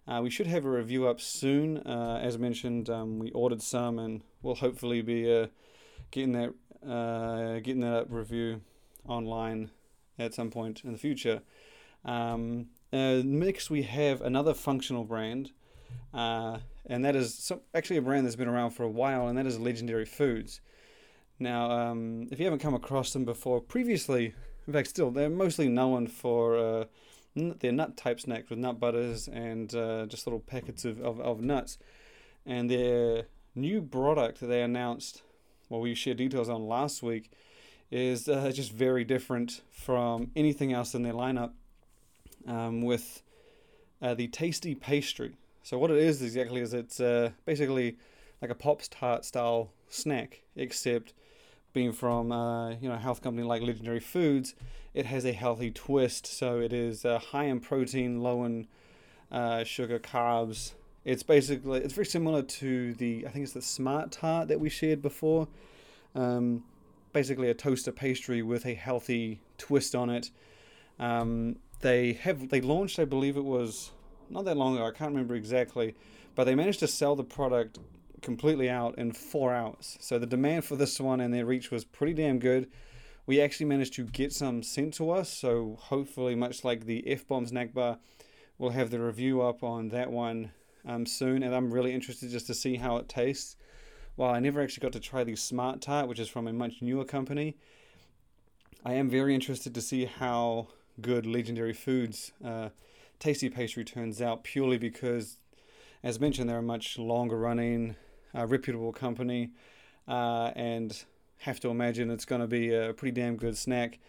Uh, 0.06 0.20
we 0.22 0.30
should 0.30 0.46
have 0.46 0.64
a 0.64 0.70
review 0.70 1.06
up 1.06 1.20
soon. 1.20 1.78
Uh, 1.78 2.20
as 2.22 2.38
mentioned 2.38 2.90
um, 2.90 3.18
we 3.18 3.30
ordered 3.30 3.62
some 3.62 3.98
and 3.98 4.22
we'll 4.42 4.56
hopefully 4.56 5.00
be 5.00 5.32
uh, 5.32 5.46
getting 6.10 6.32
that 6.32 6.52
uh, 6.86 7.60
getting 7.60 7.80
that 7.80 8.10
review 8.10 8.60
online 9.06 9.70
at 10.18 10.34
some 10.34 10.50
point 10.50 10.82
in 10.84 10.92
the 10.92 10.98
future 10.98 11.40
um, 12.04 12.66
uh, 12.92 13.22
next 13.24 13.70
we 13.70 13.82
have 13.82 14.20
another 14.20 14.54
functional 14.54 15.04
brand 15.04 15.52
uh, 16.12 16.58
and 16.86 17.04
that 17.04 17.16
is 17.16 17.34
some, 17.34 17.60
actually 17.74 17.96
a 17.96 18.02
brand 18.02 18.26
that's 18.26 18.36
been 18.36 18.48
around 18.48 18.70
for 18.70 18.82
a 18.82 18.88
while, 18.88 19.28
and 19.28 19.38
that 19.38 19.46
is 19.46 19.58
Legendary 19.58 20.04
Foods. 20.04 20.60
Now, 21.38 21.70
um, 21.70 22.28
if 22.30 22.38
you 22.38 22.44
haven't 22.44 22.60
come 22.60 22.74
across 22.74 23.12
them 23.12 23.24
before, 23.24 23.60
previously, 23.60 24.34
in 24.66 24.72
fact, 24.72 24.88
still, 24.88 25.10
they're 25.10 25.30
mostly 25.30 25.68
known 25.68 26.06
for 26.06 26.56
uh, 26.56 26.84
their 27.34 27.72
nut 27.72 27.96
type 27.96 28.20
snacks 28.20 28.50
with 28.50 28.58
nut 28.58 28.78
butters 28.78 29.28
and 29.28 29.74
uh, 29.74 30.06
just 30.06 30.26
little 30.26 30.40
packets 30.40 30.84
of, 30.84 31.00
of, 31.00 31.20
of, 31.20 31.40
nuts. 31.40 31.78
And 32.44 32.70
their 32.70 33.26
new 33.54 33.80
product 33.80 34.40
that 34.40 34.46
they 34.46 34.62
announced, 34.62 35.22
well, 35.68 35.80
we 35.80 35.94
shared 35.94 36.18
details 36.18 36.48
on 36.48 36.68
last 36.68 37.02
week, 37.02 37.30
is 37.90 38.28
uh, 38.28 38.50
just 38.54 38.72
very 38.72 39.04
different 39.04 39.62
from 39.70 40.30
anything 40.36 40.72
else 40.72 40.94
in 40.94 41.02
their 41.02 41.12
lineup 41.12 41.52
um, 42.46 42.82
with 42.82 43.22
uh, 44.00 44.14
the 44.14 44.28
tasty 44.28 44.74
pastry. 44.74 45.36
So 45.62 45.78
what 45.78 45.90
it 45.90 45.98
is 45.98 46.22
exactly 46.22 46.60
is 46.60 46.74
it's 46.74 47.00
uh, 47.00 47.30
basically 47.44 47.96
like 48.40 48.50
a 48.50 48.54
Pops 48.54 48.88
Tart 48.88 49.24
style 49.24 49.70
snack, 49.88 50.42
except 50.56 51.12
being 51.72 51.92
from 51.92 52.32
uh, 52.32 52.70
you 52.70 52.88
know 52.88 52.94
a 52.94 52.98
health 52.98 53.22
company 53.22 53.46
like 53.46 53.62
Legendary 53.62 54.00
Foods, 54.00 54.54
it 54.94 55.06
has 55.06 55.24
a 55.24 55.32
healthy 55.32 55.70
twist. 55.70 56.26
So 56.26 56.60
it 56.60 56.72
is 56.72 57.04
uh, 57.04 57.18
high 57.18 57.44
in 57.44 57.60
protein, 57.60 58.20
low 58.20 58.44
in 58.44 58.66
uh, 59.30 59.64
sugar, 59.64 59.98
carbs. 59.98 60.72
It's 61.04 61.22
basically 61.22 61.80
it's 61.80 61.94
very 61.94 62.06
similar 62.06 62.42
to 62.42 62.94
the 62.94 63.24
I 63.26 63.30
think 63.30 63.44
it's 63.44 63.54
the 63.54 63.62
Smart 63.62 64.12
Tart 64.12 64.48
that 64.48 64.60
we 64.60 64.68
shared 64.68 65.00
before. 65.00 65.48
Um, 66.14 66.64
basically 67.12 67.50
a 67.50 67.54
toaster 67.54 67.92
pastry 67.92 68.42
with 68.42 68.66
a 68.66 68.74
healthy 68.74 69.40
twist 69.58 69.94
on 69.94 70.10
it. 70.10 70.30
Um, 70.98 71.56
they 71.82 72.14
have 72.14 72.48
they 72.48 72.60
launched, 72.60 72.98
I 72.98 73.04
believe 73.04 73.36
it 73.36 73.44
was 73.44 73.90
not 74.30 74.44
that 74.46 74.56
long 74.56 74.76
ago. 74.76 74.86
I 74.86 74.90
can't 74.90 75.12
remember 75.12 75.34
exactly, 75.34 75.94
but 76.34 76.44
they 76.44 76.54
managed 76.54 76.80
to 76.80 76.88
sell 76.88 77.14
the 77.14 77.24
product 77.24 77.78
completely 78.22 78.70
out 78.70 78.96
in 78.96 79.12
four 79.12 79.52
hours. 79.52 79.98
So 80.00 80.18
the 80.18 80.26
demand 80.26 80.64
for 80.64 80.76
this 80.76 80.98
one 80.98 81.20
and 81.20 81.34
their 81.34 81.44
reach 81.44 81.70
was 81.70 81.84
pretty 81.84 82.14
damn 82.14 82.38
good. 82.38 82.70
We 83.26 83.40
actually 83.40 83.66
managed 83.66 83.94
to 83.94 84.04
get 84.04 84.32
some 84.32 84.62
sent 84.62 84.94
to 84.94 85.10
us, 85.10 85.28
so 85.28 85.76
hopefully, 85.80 86.34
much 86.34 86.64
like 86.64 86.86
the 86.86 87.06
F 87.06 87.26
Bombs 87.26 87.50
snack 87.50 87.74
bar, 87.74 87.98
we'll 88.58 88.70
have 88.70 88.90
the 88.90 89.00
review 89.00 89.42
up 89.42 89.62
on 89.62 89.90
that 89.90 90.10
one 90.10 90.50
um, 90.84 91.06
soon. 91.06 91.42
And 91.42 91.54
I'm 91.54 91.72
really 91.72 91.92
interested 91.92 92.30
just 92.30 92.46
to 92.48 92.54
see 92.54 92.76
how 92.76 92.96
it 92.96 93.08
tastes. 93.08 93.56
While 94.16 94.34
I 94.34 94.40
never 94.40 94.60
actually 94.60 94.82
got 94.82 94.92
to 94.92 95.00
try 95.00 95.24
the 95.24 95.36
Smart 95.36 95.80
Tart, 95.80 96.08
which 96.08 96.18
is 96.18 96.28
from 96.28 96.46
a 96.46 96.52
much 96.52 96.82
newer 96.82 97.04
company, 97.04 97.56
I 98.84 98.94
am 98.94 99.08
very 99.08 99.34
interested 99.34 99.74
to 99.74 99.80
see 99.80 100.04
how 100.04 100.68
good 101.00 101.26
Legendary 101.26 101.72
Foods 101.72 102.32
uh, 102.44 102.68
Tasty 103.18 103.48
Pastry 103.48 103.84
turns 103.84 104.20
out 104.20 104.44
purely 104.44 104.78
because, 104.78 105.38
as 106.02 106.18
mentioned, 106.18 106.50
they're 106.50 106.58
a 106.58 106.62
much 106.62 106.98
longer 106.98 107.38
running, 107.38 107.96
uh, 108.34 108.46
reputable 108.46 108.92
company 108.92 109.50
uh, 110.08 110.50
and 110.56 111.04
have 111.38 111.60
to 111.60 111.68
imagine 111.68 112.10
it's 112.10 112.24
going 112.24 112.40
to 112.40 112.46
be 112.46 112.74
a 112.74 112.92
pretty 112.92 113.12
damn 113.12 113.36
good 113.36 113.56
snack, 113.56 114.00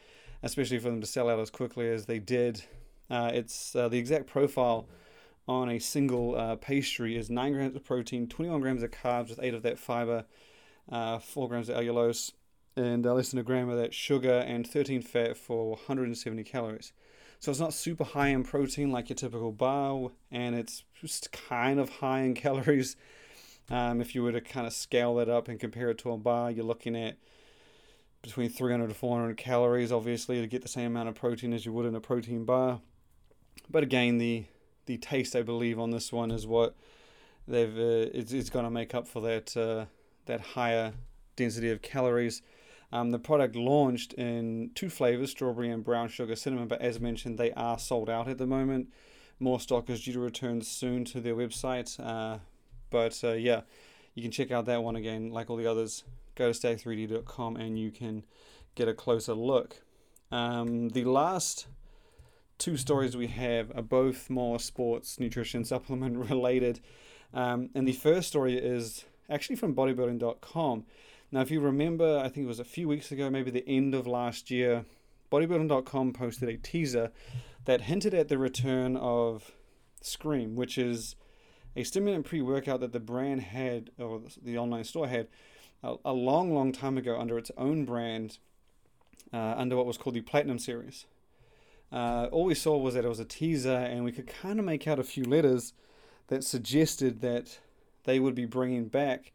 especially 0.42 0.80
for 0.80 0.90
them 0.90 1.00
to 1.00 1.08
sell 1.08 1.30
out 1.30 1.40
as 1.40 1.50
quickly 1.50 1.90
as 1.90 2.06
they 2.06 2.20
did. 2.20 2.64
Uh, 3.10 3.30
it's 3.34 3.76
uh, 3.76 3.88
the 3.88 3.98
exact 3.98 4.28
profile 4.28 4.88
on 5.48 5.70
a 5.70 5.80
single 5.80 6.58
pastry 6.62 7.18
is 7.18 7.30
9 7.30 7.54
grams 7.54 7.76
of 7.76 7.84
protein, 7.84 8.28
21 8.28 8.62
grams 8.62 8.82
of 8.82 8.92
carbs 8.92 9.30
with 9.30 9.40
8 9.42 9.54
of 9.54 9.62
that 9.64 9.78
fiber, 9.78 10.26
4 10.90 11.20
grams 11.50 11.70
of 11.70 11.76
allulose, 11.76 12.32
and 12.76 13.06
less 13.06 13.30
than 13.30 13.40
a 13.40 13.44
gram 13.44 13.70
of 13.70 13.78
that 13.78 13.94
sugar, 13.94 14.40
and 14.40 14.68
13 14.68 15.02
fat 15.02 15.38
for 15.38 15.72
170 15.72 16.44
calories. 16.44 16.94
So 17.40 17.52
it's 17.52 17.60
not 17.60 17.74
super 17.74 18.04
high 18.04 18.30
in 18.30 18.44
protein 18.44 18.92
like 18.92 19.10
your 19.10 19.16
typical 19.16 19.52
bar, 19.52 20.10
and 20.32 20.56
it's 20.56 20.84
just 21.00 21.32
kind 21.32 21.80
of 21.80 21.90
high 21.90 22.22
in 22.22 22.34
calories. 22.36 22.96
Um, 23.70 24.02
if 24.02 24.16
you 24.16 24.24
were 24.24 24.32
to 24.32 24.42
kind 24.42 24.68
of 24.68 24.74
scale 24.74 25.16
that 25.16 25.30
up 25.30 25.48
and 25.48 25.60
compare 25.60 25.90
it 25.90 25.98
to 26.00 26.12
a 26.12 26.18
bar, 26.18 26.52
you're 26.52 26.66
looking 26.66 26.96
at 26.96 27.18
between 28.22 28.50
300 28.50 28.88
to 28.88 28.94
400 28.94 29.38
calories, 29.38 29.92
obviously, 29.92 30.40
to 30.42 30.48
get 30.48 30.62
the 30.62 30.68
same 30.68 30.88
amount 30.88 31.10
of 31.10 31.16
protein 31.16 31.54
as 31.54 31.66
you 31.66 31.74
would 31.74 31.86
in 31.86 31.96
a 31.96 32.00
protein 32.00 32.46
bar. 32.46 32.80
But 33.70 33.84
again, 33.84 34.18
the 34.18 34.46
the 34.86 34.98
taste, 34.98 35.36
I 35.36 35.42
believe, 35.42 35.80
on 35.80 35.92
this 35.92 36.12
one 36.12 36.32
is 36.32 36.48
what 36.48 36.76
they've 37.48 37.78
uh, 37.78 38.10
it's, 38.14 38.32
it's 38.32 38.50
going 38.50 38.66
to 38.66 38.72
make 38.72 38.96
up 38.96 39.08
for 39.08 39.22
that 39.22 39.56
uh, 39.56 39.86
that 40.26 40.42
higher 40.42 40.94
density 41.36 41.70
of 41.70 41.82
calories. 41.82 42.42
Um, 42.94 43.10
the 43.10 43.18
product 43.18 43.56
launched 43.56 44.14
in 44.14 44.70
two 44.76 44.88
flavors, 44.88 45.32
strawberry 45.32 45.72
and 45.72 45.84
brown 45.84 46.10
sugar 46.10 46.36
cinnamon, 46.36 46.68
but 46.68 46.80
as 46.80 47.00
mentioned, 47.00 47.40
they 47.40 47.52
are 47.54 47.80
sold 47.80 48.08
out 48.08 48.28
at 48.28 48.38
the 48.38 48.46
moment. 48.46 48.90
More 49.40 49.60
stock 49.60 49.90
is 49.90 50.04
due 50.04 50.14
to 50.14 50.20
return 50.20 50.62
soon 50.62 51.04
to 51.06 51.20
their 51.20 51.34
website. 51.34 52.00
Uh, 52.00 52.38
but 52.92 53.20
uh, 53.24 53.32
yeah, 53.32 53.62
you 54.14 54.22
can 54.22 54.30
check 54.30 54.52
out 54.52 54.66
that 54.66 54.84
one 54.84 54.96
again, 54.96 55.32
like 55.32 55.50
all 55.50 55.56
the 55.56 55.66
others. 55.66 56.04
Go 56.36 56.54
to 56.54 56.60
stack3d.com 56.60 57.56
and 57.56 57.80
you 57.80 57.90
can 57.90 58.26
get 58.76 58.88
a 58.88 58.94
closer 58.94 59.34
look. 59.34 59.78
Um, 60.32 60.90
the 60.90 61.06
last 61.06 61.66
two 62.60 62.78
stories 62.78 63.18
we 63.18 63.26
have 63.26 63.72
are 63.76 63.82
both 63.82 64.30
more 64.30 64.60
sports 64.60 65.20
nutrition 65.20 65.66
supplement 65.66 66.16
related. 66.30 66.80
Um, 67.34 67.72
and 67.74 67.88
the 67.88 67.94
first 67.94 68.28
story 68.28 68.56
is 68.56 69.06
actually 69.32 69.56
from 69.56 69.74
bodybuilding.com. 69.74 70.86
Now, 71.34 71.42
if 71.42 71.50
you 71.50 71.62
remember, 71.62 72.20
I 72.20 72.30
think 72.30 72.46
it 72.46 72.48
was 72.48 72.60
a 72.60 72.64
few 72.64 72.88
weeks 72.88 73.12
ago, 73.12 73.28
maybe 73.28 73.50
the 73.50 73.68
end 73.68 73.96
of 73.96 74.06
last 74.06 74.52
year, 74.52 74.86
bodybuilding.com 75.32 76.14
posted 76.14 76.48
a 76.48 76.58
teaser 76.58 77.12
that 77.66 77.82
hinted 77.82 78.14
at 78.14 78.28
the 78.28 78.38
return 78.38 78.96
of 78.96 79.52
Scream, 80.00 80.56
which 80.56 80.78
is 80.78 81.16
a 81.76 81.84
stimulant 81.84 82.28
pre 82.28 82.44
workout 82.44 82.82
that 82.82 82.94
the 82.94 83.00
brand 83.00 83.42
had, 83.42 83.90
or 83.98 84.22
the 84.44 84.60
online 84.60 84.84
store 84.84 85.08
had, 85.08 85.28
a, 85.82 85.96
a 86.06 86.14
long, 86.14 86.54
long 86.54 86.72
time 86.72 87.00
ago 87.00 87.20
under 87.20 87.40
its 87.40 87.50
own 87.58 87.84
brand, 87.84 88.38
uh, 89.34 89.56
under 89.58 89.76
what 89.76 89.88
was 89.88 89.98
called 89.98 90.16
the 90.16 90.22
Platinum 90.22 90.60
Series. 90.60 91.08
Uh, 91.92 92.28
all 92.32 92.44
we 92.44 92.54
saw 92.54 92.78
was 92.78 92.94
that 92.94 93.06
it 93.06 93.10
was 93.10 93.20
a 93.20 93.26
teaser, 93.26 93.74
and 93.74 94.04
we 94.04 94.12
could 94.12 94.28
kind 94.28 94.60
of 94.60 94.66
make 94.66 94.88
out 94.88 95.00
a 95.00 95.04
few 95.04 95.24
letters 95.24 95.74
that 96.28 96.44
suggested 96.44 97.22
that 97.22 97.58
they 98.04 98.20
would 98.20 98.36
be 98.36 98.46
bringing 98.46 98.88
back 98.88 99.32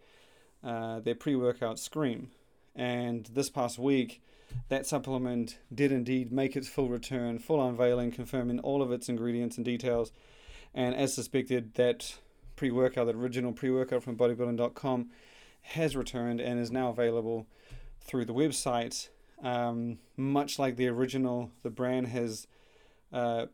uh, 0.63 1.01
their 1.01 1.15
pre 1.15 1.35
workout 1.35 1.79
Scream. 1.79 2.31
And 2.75 3.27
this 3.27 3.51
past 3.51 3.79
week, 3.79 4.23
that 4.69 4.87
supplement 4.87 5.59
did 5.75 5.93
indeed 5.93 6.33
make 6.33 6.57
its 6.57 6.69
full 6.69 6.89
return, 6.89 7.39
full 7.39 7.67
unveiling, 7.67 8.13
confirming 8.13 8.61
all 8.61 8.83
of 8.83 8.93
its 8.93 9.09
ingredients 9.09 9.57
and 9.57 9.65
details. 9.65 10.13
And 10.75 10.95
as 10.95 11.15
suspected, 11.15 11.75
that 11.75 12.17
pre 12.57 12.71
workout, 12.71 13.07
that 13.07 13.17
original 13.17 13.53
pre 13.53 13.71
workout 13.71 14.03
from 14.03 14.17
bodybuilding.com, 14.17 15.11
has 15.63 15.97
returned 15.97 16.41
and 16.41 16.59
is 16.59 16.71
now 16.71 16.89
available 16.89 17.47
through 18.01 18.25
the 18.25 18.35
website. 18.35 19.09
Um, 19.43 19.99
much 20.17 20.59
like 20.59 20.77
the 20.77 20.89
original, 20.89 21.51
the 21.63 21.71
brand 21.71 22.09
has 22.09 22.47
uh, 23.13 23.47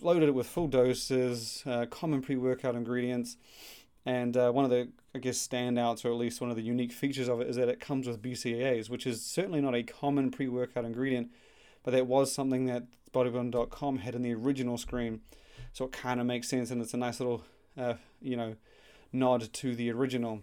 loaded 0.00 0.28
it 0.28 0.34
with 0.34 0.46
full 0.46 0.68
doses, 0.68 1.62
uh, 1.66 1.86
common 1.86 2.22
pre 2.22 2.36
workout 2.36 2.74
ingredients, 2.74 3.36
and 4.08 4.38
uh, 4.38 4.50
one 4.50 4.64
of 4.64 4.70
the, 4.70 4.88
I 5.14 5.18
guess, 5.18 5.46
standouts, 5.46 6.02
or 6.02 6.08
at 6.08 6.14
least 6.14 6.40
one 6.40 6.48
of 6.48 6.56
the 6.56 6.62
unique 6.62 6.92
features 6.92 7.28
of 7.28 7.42
it, 7.42 7.48
is 7.48 7.56
that 7.56 7.68
it 7.68 7.78
comes 7.78 8.08
with 8.08 8.22
BCAAs, 8.22 8.88
which 8.88 9.06
is 9.06 9.22
certainly 9.22 9.60
not 9.60 9.74
a 9.74 9.82
common 9.82 10.30
pre 10.30 10.48
workout 10.48 10.86
ingredient, 10.86 11.30
but 11.82 11.90
that 11.90 12.06
was 12.06 12.32
something 12.32 12.64
that 12.64 12.84
bodybuilding.com 13.12 13.98
had 13.98 14.14
in 14.14 14.22
the 14.22 14.32
original 14.32 14.78
Scream. 14.78 15.20
So 15.74 15.84
it 15.84 15.92
kind 15.92 16.20
of 16.20 16.26
makes 16.26 16.48
sense, 16.48 16.70
and 16.70 16.80
it's 16.80 16.94
a 16.94 16.96
nice 16.96 17.20
little, 17.20 17.44
uh, 17.76 17.94
you 18.22 18.34
know, 18.34 18.56
nod 19.12 19.52
to 19.52 19.74
the 19.74 19.92
original. 19.92 20.40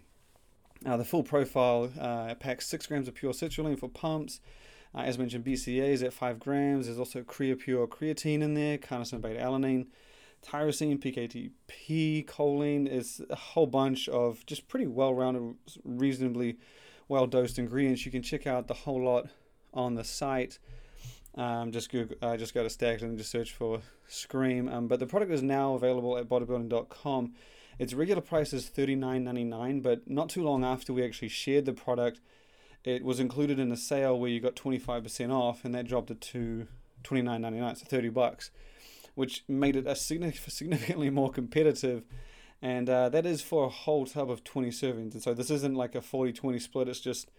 Uh, 0.84 0.96
the 0.96 1.04
full 1.04 1.24
profile 1.24 1.90
uh, 1.98 2.36
packs 2.36 2.68
6 2.68 2.86
grams 2.86 3.08
of 3.08 3.14
pure 3.14 3.32
citrulline 3.32 3.80
for 3.80 3.88
pumps, 3.88 4.38
uh, 4.94 5.00
as 5.00 5.18
mentioned, 5.18 5.44
BCAAs 5.44 6.04
at 6.04 6.12
5 6.12 6.38
grams. 6.38 6.86
There's 6.86 7.00
also 7.00 7.22
Creapure 7.22 7.88
creatine 7.88 8.42
in 8.42 8.54
there, 8.54 8.78
CarnoSyn 8.78 9.20
beta 9.20 9.40
alanine, 9.40 9.86
tyrosine, 10.44 10.98
PKTP, 10.98 12.26
choline. 12.26 12.88
Is 12.88 13.22
a 13.30 13.36
whole 13.36 13.66
bunch 13.66 14.08
of 14.08 14.44
just 14.46 14.68
pretty 14.68 14.86
well 14.86 15.14
rounded, 15.14 15.56
reasonably 15.84 16.58
well 17.08 17.26
dosed 17.26 17.58
ingredients. 17.58 18.04
You 18.04 18.12
can 18.12 18.22
check 18.22 18.46
out 18.46 18.68
the 18.68 18.74
whole 18.74 19.02
lot 19.02 19.28
on 19.72 19.94
the 19.94 20.04
site. 20.04 20.58
Um, 21.36 21.70
just 21.70 21.92
go, 21.92 22.06
uh, 22.22 22.36
just 22.36 22.54
go 22.54 22.62
to 22.62 22.70
Stacked 22.70 23.02
and 23.02 23.18
just 23.18 23.30
search 23.30 23.52
for 23.52 23.82
Scream. 24.08 24.68
Um, 24.68 24.88
but 24.88 25.00
the 25.00 25.06
product 25.06 25.30
is 25.30 25.42
now 25.42 25.74
available 25.74 26.16
at 26.16 26.28
bodybuilding.com. 26.28 27.34
Its 27.78 27.92
regular 27.92 28.22
price 28.22 28.54
is 28.54 28.70
$39.99, 28.70 29.82
but 29.82 30.08
not 30.08 30.30
too 30.30 30.42
long 30.42 30.64
after 30.64 30.94
we 30.94 31.04
actually 31.04 31.28
shared 31.28 31.66
the 31.66 31.74
product, 31.74 32.20
it 32.84 33.04
was 33.04 33.20
included 33.20 33.58
in 33.58 33.70
a 33.70 33.76
sale 33.76 34.18
where 34.18 34.30
you 34.30 34.40
got 34.40 34.56
25% 34.56 35.30
off, 35.30 35.64
and 35.64 35.74
that 35.74 35.86
dropped 35.86 36.10
it 36.10 36.20
to 36.22 36.68
$29.99, 37.04 37.76
so 37.76 37.84
30 37.84 38.08
bucks, 38.08 38.50
which 39.16 39.42
made 39.48 39.74
it 39.74 39.86
a 39.88 39.96
significantly 39.96 41.10
more 41.10 41.30
competitive. 41.30 42.04
And 42.62 42.88
uh, 42.88 43.08
that 43.08 43.26
is 43.26 43.42
for 43.42 43.66
a 43.66 43.68
whole 43.68 44.06
tub 44.06 44.30
of 44.30 44.44
20 44.44 44.68
servings. 44.68 45.12
And 45.12 45.22
so 45.22 45.34
this 45.34 45.50
isn't 45.50 45.74
like 45.74 45.96
a 45.96 46.00
40 46.00 46.32
20 46.32 46.58
split, 46.60 46.88
it's 46.88 47.00
just 47.00 47.30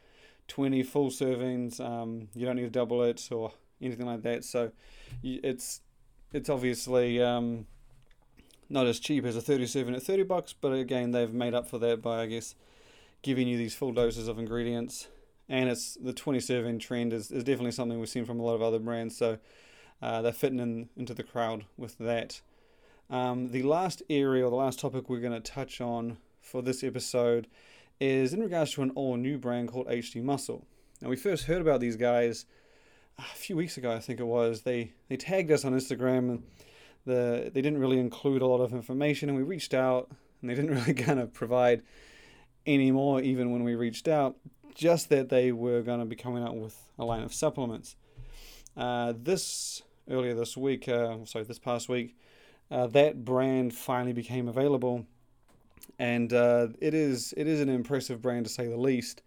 20 0.49 0.83
full 0.83 1.09
servings. 1.09 1.79
Um, 1.79 2.27
you 2.35 2.45
don't 2.45 2.57
need 2.57 2.63
to 2.63 2.69
double 2.69 3.01
it 3.03 3.27
or 3.31 3.53
anything 3.81 4.05
like 4.05 4.23
that. 4.23 4.43
So 4.43 4.71
it's 5.23 5.81
it's 6.33 6.49
obviously 6.49 7.21
um, 7.21 7.65
not 8.69 8.85
as 8.85 8.99
cheap 8.99 9.25
as 9.25 9.37
a 9.37 9.41
37 9.41 9.95
at 9.95 10.03
30 10.03 10.23
bucks, 10.23 10.53
but 10.53 10.73
again, 10.73 11.11
they've 11.11 11.33
made 11.33 11.53
up 11.53 11.69
for 11.69 11.79
that 11.79 12.01
by, 12.01 12.23
I 12.23 12.25
guess, 12.25 12.53
giving 13.21 13.47
you 13.47 13.57
these 13.57 13.73
full 13.73 13.93
doses 13.93 14.27
of 14.27 14.37
ingredients 14.37 15.07
and 15.49 15.69
it's 15.69 15.95
the 15.95 16.13
20 16.13 16.39
serving 16.39 16.79
trend 16.79 17.13
is, 17.13 17.31
is 17.31 17.43
definitely 17.43 17.71
something 17.71 17.99
we've 17.99 18.09
seen 18.09 18.25
from 18.25 18.39
a 18.39 18.43
lot 18.43 18.55
of 18.55 18.61
other 18.61 18.79
brands. 18.79 19.17
So 19.17 19.37
uh, 20.01 20.21
they're 20.21 20.31
fitting 20.31 20.59
in 20.59 20.89
into 20.95 21.13
the 21.13 21.23
crowd 21.23 21.65
with 21.77 21.97
that. 21.97 22.41
Um, 23.09 23.51
the 23.51 23.63
last 23.63 24.01
area 24.09 24.45
or 24.45 24.49
the 24.49 24.55
last 24.55 24.79
topic 24.79 25.09
we're 25.09 25.21
going 25.21 25.33
to 25.33 25.39
touch 25.39 25.79
on 25.79 26.17
for 26.41 26.61
this 26.61 26.83
episode 26.83 27.47
is 27.99 28.33
in 28.33 28.41
regards 28.41 28.73
to 28.73 28.83
an 28.83 28.91
all 28.91 29.15
new 29.15 29.37
brand 29.37 29.69
called 29.69 29.87
HD 29.87 30.21
Muscle. 30.21 30.65
Now 31.01 31.09
we 31.09 31.15
first 31.15 31.45
heard 31.45 31.61
about 31.61 31.79
these 31.79 31.95
guys 31.95 32.45
a 33.17 33.23
few 33.23 33.55
weeks 33.55 33.77
ago, 33.77 33.91
I 33.91 33.99
think 33.99 34.19
it 34.19 34.25
was. 34.25 34.61
They 34.61 34.93
they 35.09 35.17
tagged 35.17 35.51
us 35.51 35.65
on 35.65 35.73
Instagram 35.73 36.29
and 36.29 36.43
the 37.05 37.51
they 37.53 37.61
didn't 37.61 37.79
really 37.79 37.99
include 37.99 38.41
a 38.41 38.47
lot 38.47 38.61
of 38.61 38.73
information, 38.73 39.29
and 39.29 39.37
we 39.37 39.43
reached 39.43 39.73
out 39.73 40.11
and 40.41 40.49
they 40.49 40.55
didn't 40.55 40.75
really 40.75 40.93
kind 40.93 41.19
of 41.19 41.33
provide 41.33 41.83
any 42.65 42.91
more 42.91 43.21
even 43.21 43.51
when 43.51 43.63
we 43.63 43.75
reached 43.75 44.07
out. 44.07 44.35
Just 44.75 45.09
that 45.09 45.29
they 45.29 45.51
were 45.51 45.81
going 45.81 45.99
to 45.99 46.05
be 46.05 46.15
coming 46.15 46.43
out 46.43 46.55
with 46.55 46.77
a 46.99 47.05
line 47.05 47.23
of 47.23 47.33
supplements. 47.33 47.95
Uh, 48.75 49.13
this 49.17 49.81
earlier 50.09 50.33
this 50.33 50.55
week, 50.57 50.87
uh, 50.87 51.25
sorry, 51.25 51.45
this 51.45 51.59
past 51.59 51.89
week, 51.89 52.15
uh, 52.69 52.87
that 52.87 53.23
brand 53.23 53.73
finally 53.73 54.13
became 54.13 54.47
available, 54.47 55.05
and 55.99 56.33
uh, 56.33 56.67
it 56.79 56.93
is 56.93 57.33
it 57.37 57.47
is 57.47 57.61
an 57.61 57.69
impressive 57.69 58.21
brand 58.21 58.45
to 58.45 58.51
say 58.51 58.67
the 58.67 58.77
least. 58.77 59.21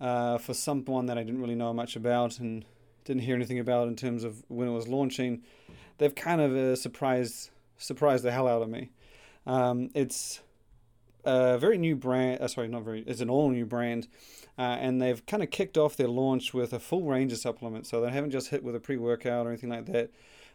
Uh, 0.00 0.38
for 0.38 0.54
someone 0.54 1.06
that 1.06 1.16
I 1.16 1.22
didn't 1.22 1.40
really 1.40 1.54
know 1.54 1.72
much 1.72 1.94
about 1.94 2.40
and 2.40 2.64
didn't 3.04 3.22
hear 3.22 3.36
anything 3.36 3.60
about 3.60 3.86
in 3.86 3.94
terms 3.94 4.24
of 4.24 4.44
when 4.48 4.66
it 4.66 4.72
was 4.72 4.88
launching, 4.88 5.42
they've 5.98 6.14
kind 6.14 6.40
of 6.40 6.52
uh, 6.52 6.76
surprised 6.76 7.50
surprised 7.78 8.24
the 8.24 8.32
hell 8.32 8.48
out 8.48 8.62
of 8.62 8.68
me. 8.68 8.90
Um, 9.46 9.90
it's 9.94 10.40
a 11.24 11.58
very 11.58 11.78
new 11.78 11.96
brand. 11.96 12.40
Uh, 12.40 12.48
sorry, 12.48 12.68
not 12.68 12.82
very. 12.82 13.02
It's 13.06 13.20
an 13.20 13.30
all 13.30 13.50
new 13.50 13.66
brand, 13.66 14.08
uh, 14.58 14.62
and 14.62 15.00
they've 15.00 15.24
kind 15.26 15.42
of 15.42 15.50
kicked 15.50 15.78
off 15.78 15.96
their 15.96 16.08
launch 16.08 16.54
with 16.54 16.72
a 16.72 16.80
full 16.80 17.02
range 17.02 17.32
of 17.32 17.38
supplements. 17.38 17.90
So 17.90 18.00
they 18.00 18.10
haven't 18.10 18.30
just 18.30 18.48
hit 18.48 18.62
with 18.62 18.74
a 18.74 18.80
pre 18.80 18.96
workout 18.96 19.46
or 19.46 19.50
anything 19.50 19.70
like 19.70 19.86
that. 19.86 20.10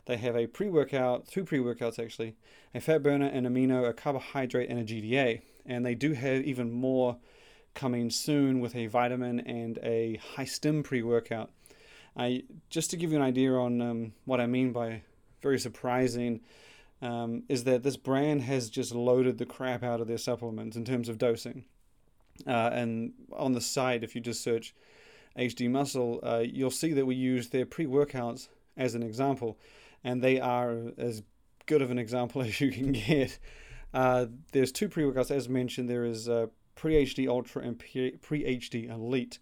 They 0.06 0.18
have 0.18 0.36
a 0.36 0.48
pre 0.48 0.70
workout, 0.70 1.28
two 1.28 1.44
pre 1.44 1.60
workouts 1.60 2.04
actually, 2.04 2.36
a 2.74 2.82
fat 2.82 3.04
burner, 3.04 3.28
an 3.28 3.46
amino, 3.46 3.88
a 3.88 3.94
carbohydrate, 3.94 4.70
and 4.70 4.80
a 4.80 4.84
GDA. 4.84 5.42
And 5.66 5.86
they 5.86 5.96
do 5.96 6.14
have 6.14 6.44
even 6.44 6.72
more 6.72 7.18
coming 7.76 8.10
soon 8.10 8.60
with 8.60 8.76
a 8.76 8.88
vitamin 8.88 9.40
and 9.42 9.78
a 9.84 10.20
high 10.36 10.46
stim 10.46 10.84
pre 10.84 11.04
workout. 11.04 11.52
I 12.18 12.44
just 12.70 12.90
to 12.92 12.98
give 12.98 13.12
you 13.12 13.18
an 13.18 13.24
idea 13.24 13.54
on 13.54 13.82
um, 13.82 14.14
what 14.26 14.42
I 14.42 14.48
mean 14.48 14.72
by 14.72 15.04
very 15.42 15.60
surprising 15.60 16.42
um, 17.02 17.44
is 17.48 17.64
that 17.64 17.84
this 17.84 17.98
brand 17.98 18.42
has 18.44 18.70
just 18.70 18.94
loaded 18.94 19.38
the 19.38 19.46
crap 19.46 19.84
out 19.84 20.02
of 20.02 20.08
their 20.08 20.18
supplements 20.18 20.76
in 20.76 20.86
terms 20.86 21.10
of 21.10 21.18
dosing. 21.18 21.66
Uh, 22.48 22.70
and 22.72 23.14
on 23.34 23.54
the 23.54 23.62
site, 23.62 24.04
if 24.04 24.16
you 24.16 24.22
just 24.22 24.42
search 24.42 24.74
HD 25.38 25.70
Muscle, 25.70 26.20
uh, 26.24 26.44
you'll 26.46 26.72
see 26.72 26.94
that 26.94 27.06
we 27.06 27.16
use 27.16 27.50
their 27.50 27.66
pre 27.66 27.86
workouts 27.86 28.50
as 28.78 28.96
an 28.96 29.04
example, 29.04 29.58
and 30.04 30.22
they 30.22 30.40
are 30.40 30.94
as 30.98 31.22
good 31.66 31.82
of 31.82 31.92
an 31.92 32.00
example 32.00 32.42
as 32.44 32.60
you 32.60 32.72
can 32.72 32.92
get. 32.92 33.40
Uh, 33.94 34.28
there's 34.52 34.72
two 34.72 34.90
pre 34.90 35.04
workouts, 35.04 35.32
as 35.32 35.50
mentioned. 35.50 35.90
There 35.90 36.06
is 36.06 36.30
uh, 36.30 36.48
Pre 36.76 37.06
HD 37.06 37.28
Ultra 37.28 37.64
and 37.64 37.78
Pre 37.78 38.12
HD 38.22 38.90
Elite. 38.90 39.40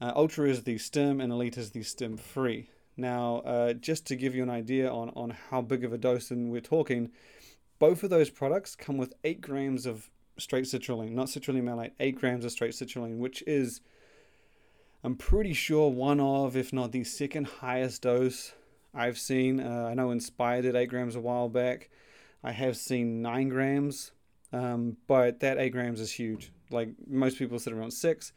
Uh, 0.00 0.12
Ultra 0.14 0.48
is 0.48 0.62
the 0.62 0.78
stim, 0.78 1.20
and 1.20 1.32
Elite 1.32 1.58
is 1.58 1.70
the 1.70 1.82
stim 1.82 2.16
free. 2.16 2.70
Now, 2.96 3.38
uh, 3.38 3.72
just 3.74 4.06
to 4.06 4.16
give 4.16 4.34
you 4.34 4.42
an 4.42 4.50
idea 4.50 4.90
on, 4.90 5.10
on 5.14 5.36
how 5.50 5.60
big 5.60 5.84
of 5.84 5.92
a 5.92 5.98
dose 5.98 6.30
we're 6.30 6.60
talking, 6.60 7.10
both 7.78 8.02
of 8.02 8.10
those 8.10 8.30
products 8.30 8.74
come 8.74 8.96
with 8.96 9.12
8 9.22 9.40
grams 9.40 9.84
of 9.84 10.10
straight 10.38 10.64
citrulline, 10.64 11.12
not 11.12 11.26
citrulline 11.26 11.64
malate, 11.64 11.92
8 12.00 12.16
grams 12.16 12.44
of 12.44 12.52
straight 12.52 12.72
citrulline, 12.72 13.18
which 13.18 13.42
is, 13.46 13.80
I'm 15.04 15.14
pretty 15.14 15.52
sure, 15.52 15.90
one 15.90 16.20
of, 16.20 16.56
if 16.56 16.72
not 16.72 16.92
the 16.92 17.04
second 17.04 17.46
highest 17.46 18.02
dose 18.02 18.54
I've 18.94 19.18
seen. 19.18 19.60
Uh, 19.60 19.88
I 19.90 19.94
know 19.94 20.10
Inspired 20.10 20.62
did 20.62 20.74
8 20.74 20.86
grams 20.86 21.16
a 21.16 21.20
while 21.20 21.50
back. 21.50 21.90
I 22.42 22.52
have 22.52 22.78
seen 22.78 23.20
9 23.20 23.50
grams, 23.50 24.12
um, 24.52 24.96
but 25.06 25.40
that 25.40 25.58
8 25.58 25.70
grams 25.70 26.00
is 26.00 26.12
huge. 26.12 26.50
Like 26.70 26.90
most 27.06 27.38
people 27.38 27.58
sit 27.58 27.74
around 27.74 27.90
6 27.90 28.32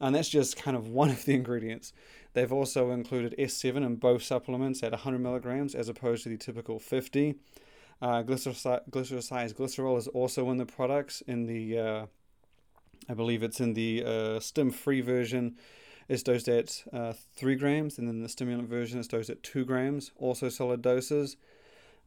and 0.00 0.14
that's 0.14 0.28
just 0.28 0.56
kind 0.56 0.76
of 0.76 0.88
one 0.88 1.10
of 1.10 1.24
the 1.24 1.34
ingredients. 1.34 1.92
They've 2.32 2.52
also 2.52 2.90
included 2.90 3.34
S7 3.38 3.76
in 3.76 3.96
both 3.96 4.22
supplements 4.22 4.82
at 4.82 4.92
100 4.92 5.18
milligrams 5.18 5.74
as 5.74 5.88
opposed 5.88 6.22
to 6.24 6.28
the 6.28 6.36
typical 6.36 6.78
50. 6.78 7.34
Uh, 8.00 8.22
glycerol 8.22 9.98
is 9.98 10.06
also 10.08 10.50
in 10.50 10.56
the 10.56 10.66
products 10.66 11.22
in 11.26 11.46
the, 11.46 11.78
uh, 11.78 12.06
I 13.08 13.14
believe 13.14 13.42
it's 13.42 13.60
in 13.60 13.74
the 13.74 14.04
uh, 14.04 14.40
stim-free 14.40 15.02
version. 15.02 15.56
It's 16.08 16.22
dosed 16.22 16.48
at 16.48 16.82
uh, 16.92 17.12
3 17.36 17.56
grams, 17.56 17.98
and 17.98 18.08
then 18.08 18.22
the 18.22 18.28
stimulant 18.28 18.68
version 18.68 18.98
is 18.98 19.06
dosed 19.06 19.30
at 19.30 19.42
2 19.42 19.64
grams, 19.64 20.12
also 20.16 20.48
solid 20.48 20.82
doses. 20.82 21.36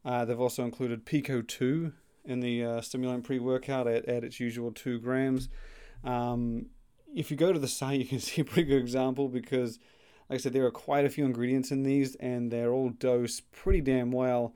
Uh, 0.04 0.24
they've 0.24 0.40
also 0.40 0.64
included 0.64 1.06
Peak 1.06 1.28
O2 1.28 1.92
in 2.24 2.40
the 2.40 2.64
uh, 2.64 2.80
stimulant 2.80 3.24
pre-workout 3.24 3.86
at, 3.86 4.04
at 4.06 4.24
its 4.24 4.40
usual 4.40 4.72
2 4.72 4.98
grams. 4.98 5.48
Um, 6.02 6.66
if 7.14 7.30
you 7.30 7.36
go 7.36 7.52
to 7.52 7.58
the 7.58 7.68
site, 7.68 8.00
you 8.00 8.06
can 8.06 8.20
see 8.20 8.40
a 8.40 8.44
pretty 8.44 8.68
good 8.68 8.80
example 8.80 9.28
because, 9.28 9.78
like 10.28 10.38
I 10.38 10.40
said, 10.40 10.52
there 10.52 10.66
are 10.66 10.70
quite 10.70 11.04
a 11.04 11.10
few 11.10 11.24
ingredients 11.24 11.70
in 11.70 11.82
these, 11.82 12.14
and 12.16 12.50
they're 12.50 12.72
all 12.72 12.90
dosed 12.90 13.50
pretty 13.52 13.80
damn 13.80 14.10
well. 14.10 14.54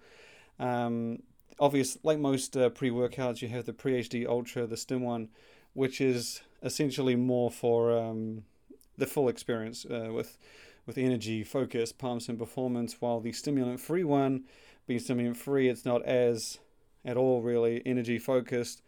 Um, 0.58 1.22
obvious, 1.60 1.98
like 2.02 2.18
most 2.18 2.56
uh, 2.56 2.70
pre-workouts, 2.70 3.42
you 3.42 3.48
have 3.48 3.66
the 3.66 3.72
Pre-HD 3.72 4.26
Ultra, 4.26 4.66
the 4.66 4.76
Stim 4.76 5.02
one, 5.02 5.28
which 5.74 6.00
is 6.00 6.40
essentially 6.62 7.14
more 7.14 7.50
for 7.50 7.96
um, 7.96 8.42
the 8.96 9.06
full 9.06 9.28
experience 9.28 9.86
uh, 9.86 10.10
with 10.12 10.38
with 10.86 10.96
energy, 10.96 11.44
focus, 11.44 11.92
pumps, 11.92 12.30
and 12.30 12.38
performance. 12.38 12.96
While 12.98 13.20
the 13.20 13.32
stimulant-free 13.32 14.04
one, 14.04 14.44
being 14.86 14.98
stimulant-free, 14.98 15.68
it's 15.68 15.84
not 15.84 16.02
as 16.06 16.58
at 17.04 17.18
all 17.18 17.42
really 17.42 17.82
energy 17.84 18.18
focused. 18.18 18.80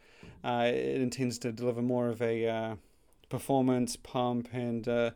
Uh, 0.43 0.65
it 0.65 1.01
intends 1.03 1.39
to 1.41 1.53
deliver 1.53 1.83
more 1.83 2.09
of 2.09 2.23
a 2.23 2.47
uh, 2.49 2.77
performance, 3.31 3.97
pump, 3.97 4.49
and 4.53 4.87
uh, 4.87 5.13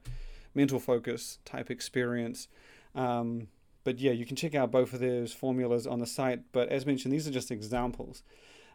mental 0.55 0.79
focus 0.79 1.39
type 1.45 1.71
experience. 1.71 2.49
Um, 2.95 3.49
but 3.83 3.99
yeah, 3.99 4.13
you 4.13 4.25
can 4.25 4.37
check 4.37 4.55
out 4.55 4.71
both 4.71 4.95
of 4.95 5.01
those 5.01 5.35
formulas 5.35 5.87
on 5.87 5.99
the 5.99 6.07
site. 6.07 6.41
But 6.53 6.71
as 6.71 6.87
mentioned, 6.87 7.13
these 7.13 7.29
are 7.29 7.33
just 7.33 7.51
examples. 7.51 8.23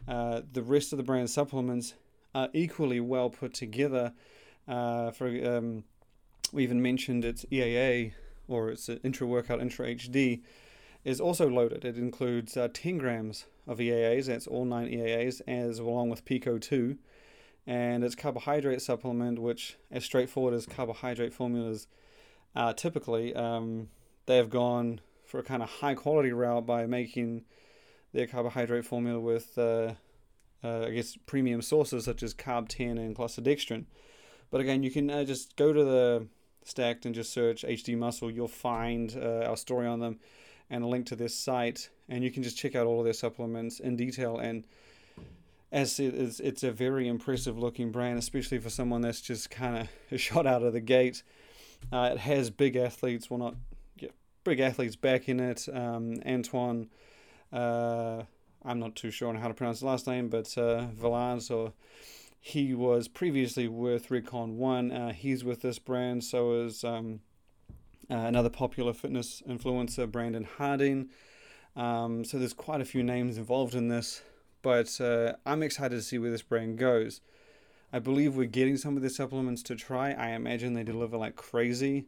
Uh, 0.08 0.42
the 0.52 0.62
rest 0.62 0.94
of 0.94 0.98
the 0.98 1.04
brand 1.04 1.32
supplements 1.32 1.96
are 2.36 2.50
equally 2.54 3.00
well 3.00 3.32
put 3.32 3.56
together. 3.56 4.14
Uh, 4.68 5.10
for 5.10 5.28
um, 5.28 5.84
we 6.54 6.62
even 6.62 6.82
mentioned 6.82 7.26
its 7.26 7.44
EAA 7.46 8.14
or 8.48 8.70
its 8.70 8.88
intra 9.04 9.26
workout 9.26 9.62
intra 9.62 9.88
HD 9.88 10.42
is 11.04 11.20
also 11.20 11.50
loaded. 11.50 11.86
It 11.86 11.98
includes 11.98 12.58
uh, 12.58 12.68
10 12.72 12.98
grams 12.98 13.46
of 13.66 13.80
EAAs. 13.80 14.26
That's 14.26 14.48
all 14.48 14.66
nine 14.66 14.88
EAAs, 14.88 15.42
as 15.48 15.80
along 15.80 16.10
with 16.10 16.26
Peak 16.26 16.46
O2 16.46 16.98
and 17.68 18.04
its 18.04 18.16
carbohydrate 18.16 18.82
supplement, 18.82 19.40
which 19.40 19.78
as 19.92 20.04
straightforward 20.04 20.54
as 20.54 20.66
carbohydrate 20.66 21.34
formulas 21.34 21.88
are 22.56 22.74
typically, 22.74 23.34
um, 23.36 23.90
they 24.26 24.38
have 24.38 24.50
gone 24.50 25.02
for 25.26 25.40
a 25.40 25.44
kind 25.44 25.62
of 25.62 25.70
high 25.70 25.94
quality 25.94 26.32
route 26.32 26.66
by 26.66 26.86
making 26.86 27.44
their 28.14 28.26
carbohydrate 28.26 28.86
formula 28.86 29.20
with, 29.20 29.58
uh, 29.58 29.94
uh, 30.64 30.86
I 30.86 30.90
guess, 30.92 31.18
premium 31.26 31.62
sources 31.62 32.06
such 32.06 32.24
as 32.24 32.34
Carb10 32.34 32.98
and 32.98 33.16
Cluster 33.16 33.42
Dextrin. 33.42 33.86
But 34.50 34.62
again, 34.62 34.82
you 34.82 34.90
can 34.90 35.10
uh, 35.10 35.24
just 35.24 35.56
go 35.56 35.72
to 35.72 35.84
the 35.84 36.28
Stacked 36.64 37.06
and 37.06 37.16
just 37.16 37.32
search 37.32 37.64
HD 37.64 37.98
Muscle. 37.98 38.32
You'll 38.32 38.48
find 38.48 39.16
uh, 39.16 39.46
our 39.48 39.58
story 39.58 39.88
on 39.88 40.00
them 40.00 40.20
and 40.70 40.84
a 40.84 40.88
link 40.88 41.06
to 41.08 41.16
this 41.16 41.36
site, 41.36 41.90
and 42.08 42.24
you 42.24 42.32
can 42.32 42.44
just 42.44 42.58
check 42.58 42.76
out 42.76 42.86
all 42.86 43.00
of 43.00 43.06
their 43.06 43.14
supplements 43.14 43.80
in 43.80 43.96
detail 43.96 44.38
and 44.38 44.66
as 45.72 46.00
it 46.00 46.14
is, 46.16 46.40
it's 46.40 46.64
a 46.64 46.72
very 46.72 47.08
impressive 47.08 47.58
looking 47.58 47.92
brand, 47.92 48.18
especially 48.18 48.58
for 48.58 48.70
someone 48.70 49.02
that's 49.02 49.22
just 49.22 49.50
kind 49.50 49.88
of 50.12 50.20
shot 50.20 50.48
out 50.48 50.64
of 50.64 50.74
the 50.74 50.82
gate. 50.82 51.24
Uh, 51.92 52.12
it 52.14 52.20
has 52.20 52.50
big 52.50 52.76
athletes, 52.76 53.30
well, 53.30 53.40
not 53.40 53.56
yeah, 53.98 54.10
big 54.44 54.60
athletes 54.60 54.96
back 54.96 55.30
in 55.30 55.40
it. 55.40 55.68
Um, 55.72 56.16
Antoine, 56.26 56.90
uh, 57.54 58.24
I'm 58.66 58.80
not 58.80 58.96
too 58.96 59.12
sure 59.12 59.30
on 59.30 59.36
how 59.36 59.48
to 59.48 59.54
pronounce 59.54 59.78
his 59.78 59.84
last 59.84 60.08
name, 60.08 60.30
but 60.30 60.58
uh, 60.58 60.88
Valance, 60.88 61.50
or 61.50 61.74
he 62.40 62.74
was 62.74 63.08
previously 63.08 63.68
with 63.68 64.10
Redcon1. 64.10 65.10
Uh, 65.10 65.14
he's 65.14 65.44
with 65.44 65.62
this 65.62 65.80
brand, 65.80 66.24
so 66.24 66.64
is 66.64 66.84
um, 66.84 67.22
uh, 68.10 68.16
another 68.16 68.50
popular 68.50 68.94
fitness 68.94 69.44
influencer, 69.48 70.12
Brandon 70.12 70.48
Harding. 70.58 71.10
Um, 71.76 72.26
so 72.26 72.40
there's 72.40 72.54
quite 72.54 72.82
a 72.82 72.86
few 72.86 73.04
names 73.04 73.38
involved 73.38 73.76
in 73.76 73.88
this 73.88 74.22
but 74.62 75.00
uh, 75.00 75.34
I'm 75.46 75.64
excited 75.64 75.96
to 75.96 76.02
see 76.02 76.18
where 76.18 76.32
this 76.32 76.42
brand 76.42 76.78
goes. 76.78 77.22
I 77.92 78.00
believe 78.00 78.36
we're 78.36 78.46
getting 78.46 78.78
some 78.78 78.96
of 78.96 79.02
the 79.02 79.10
supplements 79.10 79.64
to 79.64 79.76
try. 79.76 80.12
I 80.12 80.30
imagine 80.30 80.74
they 80.74 80.84
deliver 80.84 81.18
like 81.18 81.36
crazy. 81.36 82.06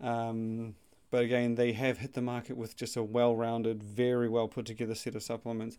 Um, 0.00 0.74
but 1.10 1.22
again, 1.22 1.54
they 1.54 1.72
have 1.72 1.98
hit 1.98 2.12
the 2.12 2.20
market 2.20 2.56
with 2.56 2.76
just 2.76 2.96
a 2.96 3.02
well 3.02 3.34
rounded, 3.34 3.82
very 3.82 4.28
well 4.28 4.48
put 4.48 4.66
together 4.66 4.94
set 4.94 5.14
of 5.14 5.22
supplements. 5.22 5.78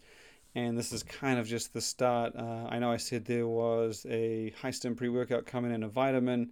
And 0.55 0.77
this 0.77 0.91
is 0.91 1.03
kind 1.03 1.37
of 1.37 1.45
just 1.45 1.73
the 1.73 1.81
start. 1.81 2.35
Uh, 2.35 2.65
I 2.69 2.79
know 2.79 2.91
I 2.91 2.97
said 2.97 3.25
there 3.25 3.47
was 3.47 4.05
a 4.09 4.53
high 4.61 4.71
stim 4.71 4.95
pre 4.95 5.09
workout 5.09 5.45
coming 5.45 5.71
in 5.71 5.83
a 5.83 5.89
vitamin, 5.89 6.51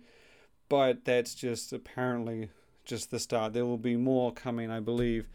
but 0.69 1.05
that's 1.05 1.33
just 1.33 1.73
apparently 1.73 2.49
just 2.83 3.09
the 3.09 3.19
start. 3.19 3.53
There 3.53 3.65
will 3.65 3.77
be 3.77 3.95
more 3.95 4.31
coming, 4.31 4.69
I 4.69 4.79
believe, 4.79 5.27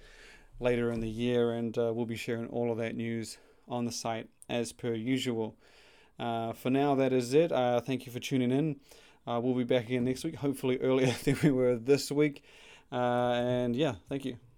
later 0.60 0.92
in 0.92 1.00
the 1.00 1.10
year, 1.10 1.52
and 1.52 1.76
uh, 1.76 1.92
we'll 1.92 2.06
be 2.06 2.16
sharing 2.16 2.46
all 2.48 2.70
of 2.70 2.78
that 2.78 2.94
news 2.94 3.38
on 3.70 3.84
the 3.84 3.92
site 3.92 4.28
as 4.48 4.72
per 4.72 4.94
usual. 4.94 5.56
Uh, 6.18 6.52
for 6.52 6.68
now, 6.70 6.94
that 6.94 7.12
is 7.12 7.32
it. 7.32 7.50
Uh, 7.50 7.80
thank 7.80 8.04
you 8.04 8.12
for 8.12 8.20
tuning 8.20 8.50
in. 8.50 8.76
Uh, 9.26 9.40
we'll 9.42 9.54
be 9.54 9.64
back 9.64 9.86
again 9.86 10.04
next 10.04 10.24
week, 10.24 10.36
hopefully 10.36 10.78
earlier 10.80 11.14
than 11.24 11.36
we 11.42 11.50
were 11.50 11.76
this 11.76 12.10
week. 12.10 12.42
Uh, 12.92 13.32
and 13.34 13.76
yeah, 13.76 13.94
thank 14.08 14.24
you. 14.24 14.49